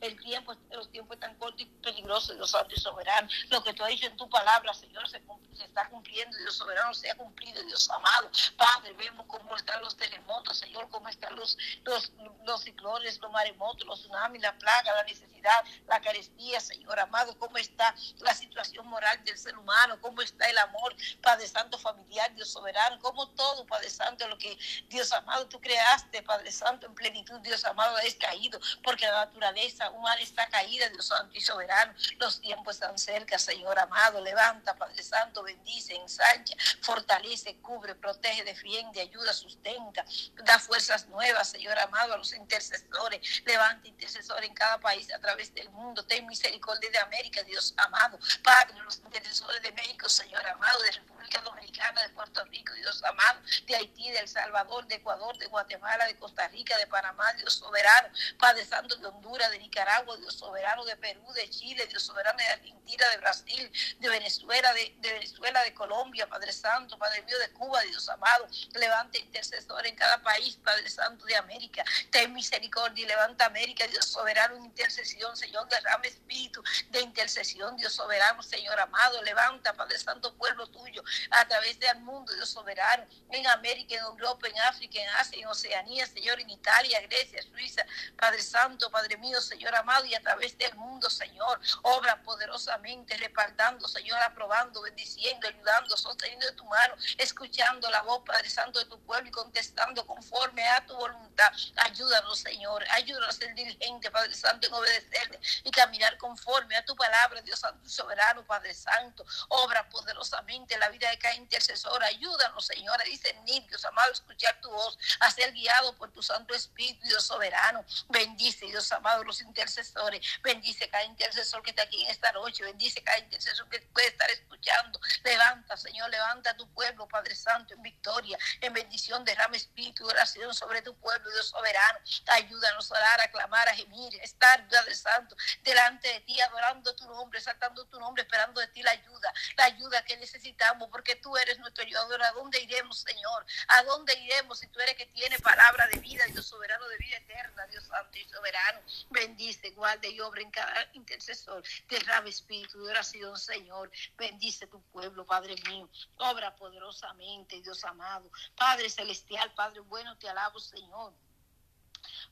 el 0.00 0.20
tiempo, 0.20 0.54
los 0.70 0.90
tiempos 0.90 1.18
tan 1.18 1.36
cortos 1.36 1.62
y 1.62 1.64
peligrosos, 1.82 2.36
Dios 2.36 2.50
Santo 2.50 2.74
y 2.76 2.80
soberano. 2.80 3.28
Lo 3.50 3.64
que 3.64 3.72
tú 3.72 3.82
has 3.82 3.90
dicho 3.90 4.06
en 4.06 4.16
tu 4.16 4.28
palabra, 4.28 4.74
Señor, 4.74 5.08
se, 5.08 5.22
se 5.62 5.68
está 5.68 5.88
cumpliendo, 5.88 6.36
Dios 6.38 6.56
soberano, 6.56 6.92
se 6.92 7.10
ha 7.10 7.14
cumplido, 7.14 7.62
Dios 7.62 7.88
amado. 7.90 8.30
Padre, 8.56 8.92
vemos 8.94 9.26
cómo 9.26 9.56
están 9.56 9.80
los 9.80 9.96
terremotos, 9.96 10.58
Señor, 10.58 10.88
cómo 10.90 11.08
están 11.08 11.36
los, 11.36 11.56
los, 11.84 12.62
ciclones, 12.62 13.18
los 13.20 13.30
maremotos, 13.30 13.86
los 13.86 14.00
tsunamis, 14.00 14.42
la 14.42 14.52
plaga, 14.58 14.92
la 14.94 15.04
necesidad, 15.04 15.64
la 15.86 16.00
carestía, 16.00 16.60
Señor 16.60 16.98
amado, 16.98 17.38
cómo 17.38 17.58
está 17.58 17.94
la 18.18 18.34
situación 18.34 18.86
moral 18.88 19.22
del 19.24 19.38
ser 19.38 19.56
humano, 19.56 20.00
cómo 20.00 20.20
está 20.20 20.48
el 20.50 20.58
amor, 20.58 20.94
Padre 21.20 21.46
Santo, 21.46 21.78
familiar, 21.78 22.34
Dios 22.34 22.50
soberano, 22.50 22.98
como 23.00 23.28
todo, 23.30 23.64
Padre 23.66 23.90
Santo, 23.90 24.26
lo 24.28 24.38
que 24.38 24.58
Dios 24.88 25.12
amado 25.12 25.46
tú 25.46 25.60
creaste, 25.60 26.22
Padre 26.22 26.50
Santo, 26.50 26.86
en 26.86 26.94
plenitud, 26.94 27.38
Dios 27.40 27.64
amado, 27.64 27.98
es 27.98 28.16
caído, 28.16 28.58
porque 28.82 29.06
la 29.06 29.26
naturaleza 29.26 29.90
humana 29.90 30.20
está 30.20 30.48
caída, 30.48 30.88
Dios 30.88 31.06
Santo 31.06 31.36
y 31.36 31.40
soberano. 31.40 31.94
Los 32.18 32.40
tiempos 32.40 32.74
están 32.76 32.98
cerca, 32.98 33.38
Señor 33.38 33.78
amado, 33.78 34.20
levanta, 34.20 34.74
Padre 34.76 35.02
Santo, 35.02 35.42
bendice, 35.52 35.94
ensancha, 35.94 36.54
fortalece, 36.80 37.56
cubre, 37.60 37.94
protege, 37.94 38.44
defiende, 38.44 39.00
ayuda, 39.00 39.32
sustenta, 39.32 40.04
da 40.44 40.58
fuerzas 40.58 41.06
nuevas, 41.08 41.50
Señor 41.50 41.78
amado, 41.78 42.14
a 42.14 42.16
los 42.16 42.32
intercesores, 42.32 43.42
levanta 43.44 43.88
intercesores 43.88 44.48
en 44.48 44.54
cada 44.54 44.78
país 44.78 45.12
a 45.12 45.18
través 45.18 45.52
del 45.54 45.68
mundo, 45.70 46.04
ten 46.04 46.26
misericordia 46.26 46.90
de 46.90 46.98
América, 46.98 47.42
Dios 47.42 47.74
amado, 47.76 48.18
Padre, 48.42 48.78
los 48.80 48.98
intercesores 48.98 49.62
de 49.62 49.72
México, 49.72 50.08
Señor 50.08 50.46
amado, 50.46 50.82
de 50.82 50.92
República 50.92 51.11
Dominicana, 51.44 52.02
de 52.02 52.08
Puerto 52.10 52.44
Rico, 52.46 52.74
Dios 52.74 53.02
amado, 53.04 53.40
de 53.66 53.76
Haití, 53.76 54.10
de 54.10 54.18
El 54.18 54.28
Salvador, 54.28 54.86
de 54.86 54.96
Ecuador, 54.96 55.36
de 55.38 55.46
Guatemala, 55.46 56.06
de 56.06 56.16
Costa 56.16 56.48
Rica, 56.48 56.76
de 56.78 56.86
Panamá, 56.86 57.32
Dios 57.34 57.54
soberano, 57.54 58.08
Padre 58.38 58.64
Santo 58.64 58.96
de 58.96 59.06
Honduras, 59.06 59.50
de 59.50 59.58
Nicaragua, 59.58 60.16
Dios 60.16 60.34
soberano 60.34 60.84
de 60.84 60.96
Perú, 60.96 61.24
de 61.34 61.48
Chile, 61.50 61.86
Dios 61.86 62.02
soberano 62.02 62.38
de 62.38 62.46
Argentina, 62.46 63.08
de 63.10 63.16
Brasil, 63.18 63.72
de 63.98 64.08
Venezuela, 64.08 64.72
de, 64.74 64.94
de 64.98 65.12
Venezuela, 65.12 65.62
de 65.62 65.74
Colombia, 65.74 66.28
Padre 66.28 66.52
Santo, 66.52 66.98
Padre 66.98 67.22
mío, 67.22 67.38
de 67.38 67.50
Cuba, 67.52 67.80
Dios 67.82 68.08
amado, 68.08 68.46
levante 68.74 69.18
intercesor 69.18 69.86
en 69.86 69.96
cada 69.96 70.22
país, 70.22 70.56
Padre 70.62 70.88
Santo 70.90 71.24
de 71.24 71.36
América, 71.36 71.84
ten 72.10 72.32
misericordia 72.32 73.04
y 73.04 73.08
levanta 73.08 73.46
América, 73.46 73.86
Dios 73.86 74.06
soberano, 74.06 74.56
en 74.56 74.64
intercesión, 74.66 75.36
Señor, 75.36 75.68
derrame 75.68 76.08
espíritu 76.08 76.62
de 76.90 77.00
intercesión, 77.00 77.76
Dios 77.76 77.92
soberano, 77.92 78.42
Señor 78.42 78.78
amado, 78.78 79.22
levanta, 79.22 79.72
Padre 79.74 79.98
Santo, 79.98 80.34
pueblo 80.34 80.66
tuyo, 80.68 81.02
a 81.30 81.46
través 81.46 81.78
del 81.78 82.00
mundo, 82.00 82.32
Dios 82.34 82.50
soberano, 82.50 83.06
en 83.30 83.46
América, 83.48 83.94
en 83.94 84.02
Europa, 84.02 84.48
en 84.48 84.58
África, 84.60 85.00
en 85.00 85.08
Asia, 85.10 85.38
en 85.38 85.46
Oceanía, 85.46 86.06
Señor, 86.06 86.40
en 86.40 86.50
Italia, 86.50 87.00
Grecia, 87.02 87.42
Suiza, 87.42 87.84
Padre 88.16 88.42
Santo, 88.42 88.90
Padre 88.90 89.16
mío, 89.16 89.40
Señor 89.40 89.74
amado, 89.74 90.04
y 90.04 90.14
a 90.14 90.20
través 90.20 90.56
del 90.58 90.74
mundo, 90.76 91.08
Señor, 91.10 91.60
obra 91.82 92.22
poderosamente, 92.22 93.16
respaldando, 93.16 93.88
Señor, 93.88 94.18
aprobando, 94.20 94.82
bendiciendo, 94.82 95.48
ayudando, 95.48 95.96
sosteniendo 95.96 96.46
de 96.46 96.52
tu 96.52 96.64
mano, 96.66 96.94
escuchando 97.18 97.90
la 97.90 98.02
voz, 98.02 98.22
Padre 98.24 98.48
Santo, 98.50 98.78
de 98.78 98.84
tu 98.86 99.00
pueblo 99.00 99.28
y 99.28 99.32
contestando 99.32 100.06
conforme 100.06 100.66
a 100.68 100.84
tu 100.86 100.94
voluntad. 100.94 101.52
Ayúdanos, 101.76 102.38
Señor, 102.38 102.84
ayúdanos 102.90 103.28
a 103.28 103.32
ser 103.32 103.54
diligente, 103.54 104.10
Padre 104.10 104.34
Santo, 104.34 104.66
en 104.66 104.74
obedecerle 104.74 105.40
y 105.64 105.70
caminar 105.70 106.16
conforme 106.18 106.76
a 106.76 106.84
tu 106.84 106.94
palabra, 106.96 107.40
Dios 107.42 107.60
Santo, 107.60 107.88
soberano, 107.88 108.44
Padre 108.44 108.74
Santo, 108.74 109.24
obra 109.48 109.88
poderosamente 109.88 110.78
la 110.78 110.88
vida 110.88 111.01
de 111.10 111.18
cada 111.18 111.34
intercesor. 111.34 112.02
Ayúdanos, 112.04 112.66
Señor, 112.66 113.00
a 113.00 113.04
discernir, 113.04 113.66
Dios 113.66 113.84
amado, 113.84 114.12
escuchar 114.12 114.60
tu 114.60 114.70
voz, 114.70 114.98
a 115.20 115.30
ser 115.30 115.52
guiado 115.52 115.96
por 115.96 116.12
tu 116.12 116.22
Santo 116.22 116.54
Espíritu, 116.54 117.06
Dios 117.06 117.24
soberano. 117.24 117.84
Bendice, 118.08 118.66
Dios 118.66 118.90
amado, 118.92 119.24
los 119.24 119.40
intercesores. 119.40 120.24
Bendice 120.42 120.88
cada 120.88 121.04
intercesor 121.04 121.62
que 121.62 121.70
está 121.70 121.82
aquí 121.82 122.04
en 122.04 122.10
esta 122.10 122.30
noche. 122.32 122.62
Bendice 122.64 123.02
cada 123.02 123.18
intercesor 123.18 123.68
que 123.68 123.80
puede 123.80 124.08
estar 124.08 124.30
escuchando. 124.30 125.00
Levanta, 125.24 125.76
Señor, 125.76 126.10
levanta 126.10 126.50
a 126.50 126.56
tu 126.56 126.68
pueblo, 126.72 127.08
Padre 127.08 127.34
Santo, 127.34 127.74
en 127.74 127.82
victoria, 127.82 128.38
en 128.60 128.72
bendición. 128.72 129.24
Derrama 129.24 129.56
espíritu 129.56 130.06
de 130.06 130.12
oración 130.12 130.54
sobre 130.54 130.82
tu 130.82 130.94
pueblo, 130.96 131.30
Dios 131.30 131.48
soberano. 131.48 131.98
Ayúdanos 132.26 132.90
a 132.92 132.96
orar, 132.96 133.20
a 133.20 133.30
clamar, 133.30 133.68
a 133.68 133.74
gemir, 133.74 134.20
a 134.20 134.24
estar, 134.24 134.68
Padre 134.68 134.94
Santo, 134.94 135.36
delante 135.62 136.08
de 136.08 136.20
ti, 136.20 136.40
adorando 136.40 136.94
tu 136.94 137.06
nombre, 137.06 137.40
saltando 137.40 137.84
tu 137.86 137.98
nombre, 137.98 138.22
esperando 138.22 138.60
de 138.60 138.66
ti 138.68 138.82
la 138.82 138.90
ayuda, 138.90 139.32
la 139.56 139.64
ayuda 139.64 140.04
que 140.04 140.16
necesitamos, 140.16 140.90
porque 140.92 141.16
tú 141.16 141.36
eres 141.36 141.58
nuestro 141.58 141.84
ayudador. 141.84 142.22
¿A 142.22 142.32
dónde 142.32 142.60
iremos, 142.60 142.98
Señor? 143.00 143.46
¿A 143.68 143.82
dónde 143.84 144.14
iremos 144.20 144.58
si 144.58 144.68
tú 144.68 144.78
eres 144.80 144.94
que 144.94 145.06
tiene 145.06 145.38
palabra 145.40 145.88
de 145.88 145.98
vida, 145.98 146.24
Dios 146.26 146.46
soberano 146.46 146.86
de 146.88 146.98
vida 146.98 147.16
eterna, 147.16 147.66
Dios 147.66 147.84
santo 147.84 148.18
y 148.18 148.24
soberano? 148.26 148.80
Bendice, 149.10 149.70
guarde 149.70 150.10
y 150.10 150.20
obra 150.20 150.42
en 150.42 150.50
cada 150.50 150.88
intercesor. 150.92 151.64
Derrame 151.88 152.30
espíritu 152.30 152.84
de 152.84 152.90
oración, 152.90 153.36
Señor. 153.38 153.90
Bendice 154.16 154.66
tu 154.68 154.80
pueblo, 154.92 155.24
Padre 155.24 155.56
mío. 155.68 155.88
Obra 156.18 156.54
poderosamente, 156.54 157.60
Dios 157.62 157.82
amado. 157.84 158.30
Padre 158.56 158.88
celestial, 158.90 159.52
Padre 159.54 159.80
bueno, 159.80 160.16
te 160.18 160.28
alabo, 160.28 160.60
Señor. 160.60 161.12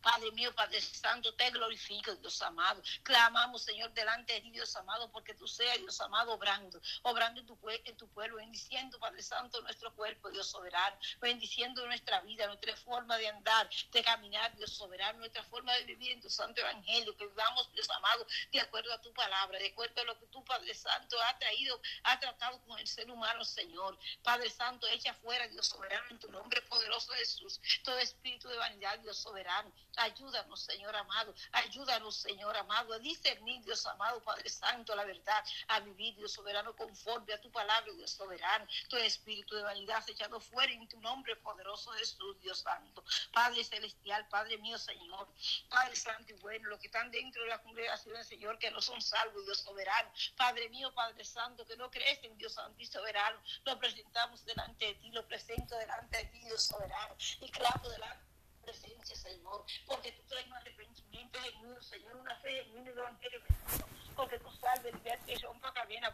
Padre 0.03 0.31
mío, 0.33 0.55
Padre 0.55 0.81
Santo, 0.81 1.35
te 1.35 1.51
glorifico, 1.51 2.15
Dios 2.17 2.41
amado. 2.43 2.83
Clamamos, 3.03 3.63
Señor, 3.63 3.93
delante 3.93 4.33
de 4.33 4.41
ti, 4.41 4.51
Dios 4.51 4.75
amado, 4.77 5.11
porque 5.13 5.35
tú 5.35 5.47
seas, 5.47 5.79
Dios 5.79 6.01
amado, 6.01 6.33
obrando, 6.33 6.81
obrando 7.03 7.41
en 7.41 7.47
tu, 7.47 7.57
tu 7.97 8.09
pueblo, 8.09 8.37
bendiciendo, 8.37 8.99
Padre 8.99 9.23
Santo, 9.23 9.61
nuestro 9.63 9.95
cuerpo, 9.95 10.31
Dios 10.31 10.49
soberano, 10.49 10.97
bendiciendo 11.21 11.85
nuestra 11.87 12.21
vida, 12.23 12.47
nuestra 12.47 12.75
forma 12.77 13.17
de 13.19 13.29
andar, 13.29 13.69
de 13.93 14.03
caminar, 14.03 14.55
Dios 14.57 14.73
soberano, 14.73 15.19
nuestra 15.19 15.43
forma 15.45 15.75
de 15.75 15.85
vivir 15.85 16.13
en 16.13 16.21
tu 16.21 16.31
santo 16.31 16.61
evangelio, 16.61 17.17
que 17.17 17.27
vivamos, 17.27 17.71
Dios 17.73 17.89
amado, 17.91 18.27
de 18.53 18.61
acuerdo 18.61 18.93
a 18.93 19.01
tu 19.01 19.13
palabra, 19.13 19.59
de 19.59 19.69
acuerdo 19.69 20.01
a 20.01 20.05
lo 20.05 20.19
que 20.19 20.27
tú, 20.27 20.43
Padre 20.45 20.75
Santo, 20.75 21.17
ha 21.23 21.39
traído, 21.39 21.81
ha 22.05 22.19
tratado 22.19 22.61
con 22.63 22.79
el 22.79 22.87
ser 22.87 23.11
humano, 23.11 23.45
Señor. 23.45 23.99
Padre 24.23 24.49
Santo, 24.51 24.87
echa 24.89 25.15
fuera, 25.15 25.47
Dios 25.49 25.67
soberano, 25.67 26.07
en 26.11 26.19
tu 26.19 26.31
nombre 26.31 26.63
poderoso 26.63 27.13
Jesús, 27.13 27.61
todo 27.85 27.99
espíritu 27.99 28.49
de 28.49 28.57
vanidad, 28.57 28.99
Dios 29.01 29.19
soberano. 29.19 29.73
Ayúdanos, 29.97 30.61
Señor 30.61 30.95
amado, 30.97 31.35
ayúdanos, 31.53 32.17
Señor 32.17 32.57
amado, 32.57 32.95
a 32.95 32.99
discernir, 32.99 33.63
Dios 33.65 33.85
amado, 33.87 34.21
Padre 34.23 34.49
Santo, 34.49 34.95
la 34.95 35.05
verdad, 35.05 35.45
a 35.69 35.81
vivir, 35.81 36.15
Dios 36.17 36.33
soberano, 36.33 36.75
conforme 36.75 37.33
a 37.33 37.41
tu 37.41 37.51
palabra, 37.51 37.93
Dios 37.93 38.11
soberano. 38.11 38.67
Todo 38.89 39.01
espíritu 39.01 39.55
de 39.57 39.63
vanidad 39.63 40.09
echado 40.09 40.41
fuera 40.41 40.73
en 40.73 40.89
tu 40.89 41.01
nombre 41.01 41.37
poderoso 41.37 41.91
Jesús, 41.93 42.41
Dios 42.41 42.61
Santo. 42.61 43.05
Padre 43.33 43.65
Celestial, 43.65 44.27
Padre 44.29 44.59
mío, 44.59 44.79
Señor. 44.79 45.29
Padre 45.69 45.97
Santo 45.97 46.33
y 46.33 46.37
bueno, 46.37 46.69
los 46.69 46.81
que 46.81 46.87
están 46.87 47.11
dentro 47.11 47.43
de 47.43 47.49
la 47.49 47.63
congregación, 47.63 48.25
Señor, 48.25 48.59
que 48.59 48.71
no 48.71 48.81
son 48.81 49.01
salvos, 49.03 49.45
Dios 49.45 49.59
soberano. 49.59 50.11
Padre 50.37 50.69
mío, 50.69 50.93
Padre 50.95 51.25
Santo, 51.25 51.67
que 51.67 51.77
no 51.77 51.91
crecen, 51.91 52.37
Dios 52.39 52.55
Santo 52.55 52.81
y 52.81 52.87
soberano. 52.87 53.41
Lo 53.65 53.79
presentamos 53.79 54.45
delante 54.45 54.87
de 54.87 54.95
ti, 54.95 55.11
lo 55.11 55.27
presento 55.27 55.77
delante 55.77 56.19
de 56.19 56.25
ti, 56.27 56.41
Dios 56.41 56.63
soberano. 56.63 57.17
Y 57.41 57.51
clamo 57.51 57.89
delante 57.89 58.30
presencia, 58.63 59.17
Señor, 59.17 59.65
porque 59.87 60.13
tú 60.13 60.23
traes 60.29 60.47
un 60.47 60.55
arrepentimiento 60.55 61.41
genuino, 61.41 61.83
Señor, 61.83 62.17
una 62.17 62.37
fe 62.37 62.65
genuina 62.65 62.91
y 62.91 62.93
evangelio 62.93 63.41
porque 64.21 64.39
tú 64.39 64.51
salves, 64.61 64.93
libertas 64.95 65.29
y 65.29 65.35
rompa 65.37 65.73
cadena 65.73 66.09